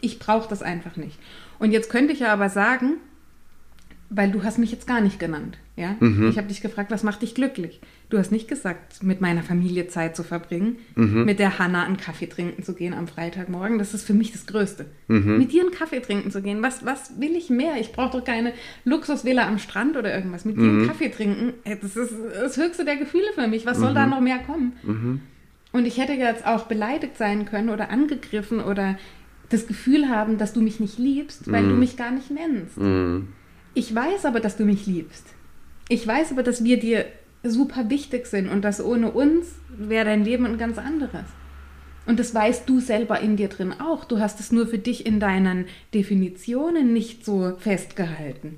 Ich 0.00 0.18
brauche 0.18 0.48
das 0.48 0.62
einfach 0.62 0.96
nicht. 0.96 1.18
Und 1.60 1.70
jetzt 1.70 1.90
könnte 1.90 2.12
ich 2.12 2.20
ja 2.20 2.32
aber 2.32 2.48
sagen, 2.48 2.94
weil 4.12 4.32
du 4.32 4.42
hast 4.42 4.58
mich 4.58 4.72
jetzt 4.72 4.88
gar 4.88 5.00
nicht 5.00 5.20
genannt. 5.20 5.56
Ja? 5.76 5.94
Ich 6.28 6.36
habe 6.36 6.48
dich 6.48 6.62
gefragt, 6.62 6.90
was 6.90 7.04
macht 7.04 7.22
dich 7.22 7.36
glücklich? 7.36 7.80
Du 8.08 8.18
hast 8.18 8.32
nicht 8.32 8.48
gesagt, 8.48 9.04
mit 9.04 9.20
meiner 9.20 9.44
Familie 9.44 9.86
Zeit 9.86 10.16
zu 10.16 10.24
verbringen, 10.24 10.78
mit 10.96 11.38
der 11.38 11.60
Hanna 11.60 11.84
einen 11.84 11.96
Kaffee 11.96 12.26
trinken 12.26 12.64
zu 12.64 12.74
gehen 12.74 12.92
am 12.92 13.06
Freitagmorgen. 13.06 13.78
Das 13.78 13.94
ist 13.94 14.04
für 14.04 14.12
mich 14.14 14.32
das 14.32 14.46
Größte. 14.46 14.86
Mit 15.06 15.52
dir 15.52 15.62
einen 15.62 15.70
Kaffee 15.70 16.00
trinken 16.00 16.32
zu 16.32 16.42
gehen. 16.42 16.60
Was, 16.60 16.84
was 16.84 17.20
will 17.20 17.36
ich 17.36 17.50
mehr? 17.50 17.76
Ich 17.78 17.92
brauche 17.92 18.18
doch 18.18 18.24
keine 18.24 18.52
Luxusvilla 18.84 19.46
am 19.46 19.58
Strand 19.60 19.96
oder 19.96 20.12
irgendwas. 20.12 20.44
Mit 20.44 20.56
dir 20.56 20.64
einen 20.64 20.88
Kaffee 20.88 21.10
trinken, 21.10 21.52
ey, 21.62 21.78
das 21.80 21.94
ist 21.94 22.12
das 22.34 22.56
höchste 22.56 22.84
der 22.84 22.96
Gefühle 22.96 23.28
für 23.36 23.46
mich. 23.46 23.64
Was 23.64 23.78
soll 23.78 23.94
da 23.94 24.06
noch 24.06 24.20
mehr 24.20 24.40
kommen? 24.40 24.72
Und 25.72 25.86
ich 25.86 25.98
hätte 25.98 26.14
jetzt 26.14 26.44
auch 26.44 26.64
beleidigt 26.64 27.16
sein 27.16 27.44
können 27.44 27.68
oder 27.68 27.90
angegriffen 27.90 28.58
oder 28.58 28.98
das 29.50 29.66
Gefühl 29.66 30.08
haben, 30.08 30.38
dass 30.38 30.52
du 30.52 30.60
mich 30.60 30.80
nicht 30.80 30.98
liebst, 30.98 31.50
weil 31.50 31.68
du 31.68 31.74
mich 31.74 31.96
gar 31.96 32.10
nicht 32.10 32.30
nennst. 32.30 32.78
Ich 33.74 33.94
weiß 33.94 34.24
aber, 34.24 34.40
dass 34.40 34.56
du 34.56 34.64
mich 34.64 34.86
liebst. 34.86 35.26
Ich 35.88 36.06
weiß 36.06 36.32
aber, 36.32 36.42
dass 36.42 36.64
wir 36.64 36.78
dir 36.78 37.04
super 37.42 37.90
wichtig 37.90 38.26
sind 38.26 38.48
und 38.48 38.62
dass 38.62 38.82
ohne 38.82 39.10
uns 39.10 39.46
wäre 39.76 40.04
dein 40.04 40.24
Leben 40.24 40.46
ein 40.46 40.58
ganz 40.58 40.78
anderes. 40.78 41.24
Und 42.06 42.18
das 42.18 42.34
weißt 42.34 42.68
du 42.68 42.80
selber 42.80 43.20
in 43.20 43.36
dir 43.36 43.48
drin 43.48 43.74
auch. 43.78 44.04
Du 44.04 44.18
hast 44.18 44.40
es 44.40 44.52
nur 44.52 44.66
für 44.66 44.78
dich 44.78 45.06
in 45.06 45.20
deinen 45.20 45.66
Definitionen 45.94 46.92
nicht 46.92 47.24
so 47.24 47.54
festgehalten. 47.58 48.56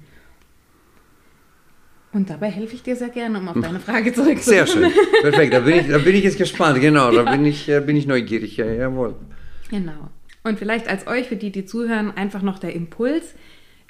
Und 2.13 2.29
dabei 2.29 2.51
helfe 2.51 2.75
ich 2.75 2.83
dir 2.83 2.95
sehr 2.95 3.09
gerne, 3.09 3.39
um 3.39 3.49
auf 3.49 3.61
deine 3.61 3.81
Frage 3.87 4.13
zurückzukommen. 4.13 4.43
Sehr 4.43 4.67
schön. 4.67 4.91
Perfekt, 5.23 5.55
da 5.55 5.61
bin 5.61 5.77
ich, 5.77 5.89
da 5.89 5.99
bin 5.99 6.15
ich 6.15 6.25
jetzt 6.25 6.39
gespannt. 6.39 6.81
Genau, 6.81 7.11
da 7.11 7.31
bin 7.31 7.45
ich, 7.47 7.69
äh, 7.69 7.81
bin 7.81 7.97
ich 7.97 8.07
neugierig. 8.07 8.57
Ja, 8.59 8.67
jawohl. 8.67 9.17
Genau. 9.71 10.11
Und 10.45 10.59
vielleicht 10.59 10.89
als 10.89 11.07
euch, 11.07 11.29
für 11.29 11.37
die, 11.37 11.51
die 11.51 11.65
zuhören, 11.65 12.11
einfach 12.11 12.43
noch 12.43 12.59
der 12.59 12.75
Impuls. 12.75 13.35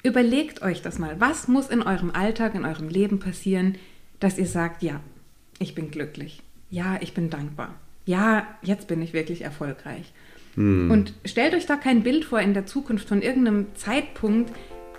Überlegt 0.03 0.61
euch 0.61 0.81
das 0.81 0.99
mal. 0.99 1.19
Was 1.19 1.47
muss 1.47 1.69
in 1.69 1.81
eurem 1.81 2.11
Alltag, 2.11 2.55
in 2.55 2.65
eurem 2.65 2.89
Leben 2.89 3.19
passieren, 3.19 3.77
dass 4.19 4.37
ihr 4.37 4.45
sagt, 4.45 4.83
ja, 4.83 4.99
ich 5.59 5.75
bin 5.75 5.91
glücklich. 5.91 6.41
Ja, 6.69 6.97
ich 7.01 7.13
bin 7.13 7.29
dankbar. 7.29 7.75
Ja, 8.05 8.47
jetzt 8.61 8.87
bin 8.87 9.01
ich 9.01 9.13
wirklich 9.13 9.41
erfolgreich. 9.41 10.11
Und 10.55 11.13
stellt 11.25 11.55
euch 11.55 11.65
da 11.65 11.77
kein 11.77 12.03
Bild 12.03 12.25
vor 12.25 12.39
in 12.39 12.53
der 12.53 12.67
Zukunft 12.67 13.07
von 13.07 13.23
irgendeinem 13.23 13.73
Zeitpunkt, 13.75 14.51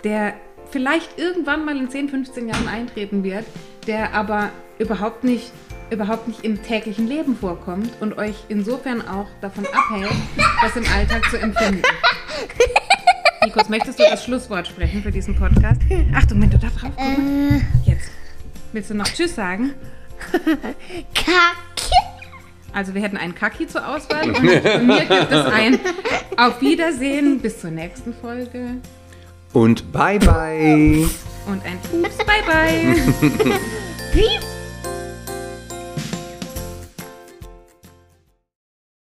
der 0.03 0.33
vielleicht 0.69 1.17
irgendwann 1.17 1.63
mal 1.63 1.77
in 1.77 1.89
10, 1.89 2.09
15 2.09 2.49
Jahren 2.49 2.67
eintreten 2.67 3.23
wird, 3.23 3.45
der 3.87 4.13
aber 4.13 4.51
überhaupt 4.79 5.23
nicht, 5.23 5.53
überhaupt 5.89 6.27
nicht 6.27 6.43
im 6.43 6.61
täglichen 6.63 7.07
Leben 7.07 7.35
vorkommt 7.37 7.91
und 7.99 8.17
euch 8.17 8.35
insofern 8.49 9.07
auch 9.07 9.27
davon 9.41 9.65
abhält, 9.67 10.11
das 10.61 10.75
im 10.75 10.85
Alltag 10.93 11.23
zu 11.29 11.37
empfinden. 11.37 11.81
Nikos, 13.45 13.69
möchtest 13.69 13.99
du 13.99 14.03
das 14.09 14.23
Schlusswort 14.23 14.67
sprechen 14.67 15.03
für 15.03 15.11
diesen 15.11 15.35
Podcast? 15.35 15.81
Achtung, 16.15 16.41
wenn 16.41 16.49
du 16.49 16.57
da 16.57 16.67
drauf 16.67 16.91
kommst. 16.95 17.63
Jetzt. 17.85 18.09
Willst 18.73 18.89
du 18.89 18.95
noch 18.95 19.05
Tschüss 19.07 19.35
sagen? 19.35 19.73
Kacke. 21.13 21.91
Also 22.73 22.93
wir 22.93 23.01
hätten 23.01 23.17
einen 23.17 23.35
Kaki 23.35 23.67
zur 23.67 23.87
Auswahl 23.87 24.23
und 24.29 24.35
von 24.35 24.87
mir 24.87 24.99
gibt 25.05 25.31
es 25.31 25.45
ein 25.45 25.79
Auf 26.35 26.59
Wiedersehen 26.61 27.39
bis 27.39 27.61
zur 27.61 27.71
nächsten 27.71 28.13
Folge 28.13 28.77
Und 29.53 29.91
bye 29.93 30.19
bye. 30.19 31.07
und 31.47 31.63
ein 31.65 31.79
Pups, 31.89 32.17
bye 32.17 32.43
bye. 32.45 32.95
Piep. 34.11 34.54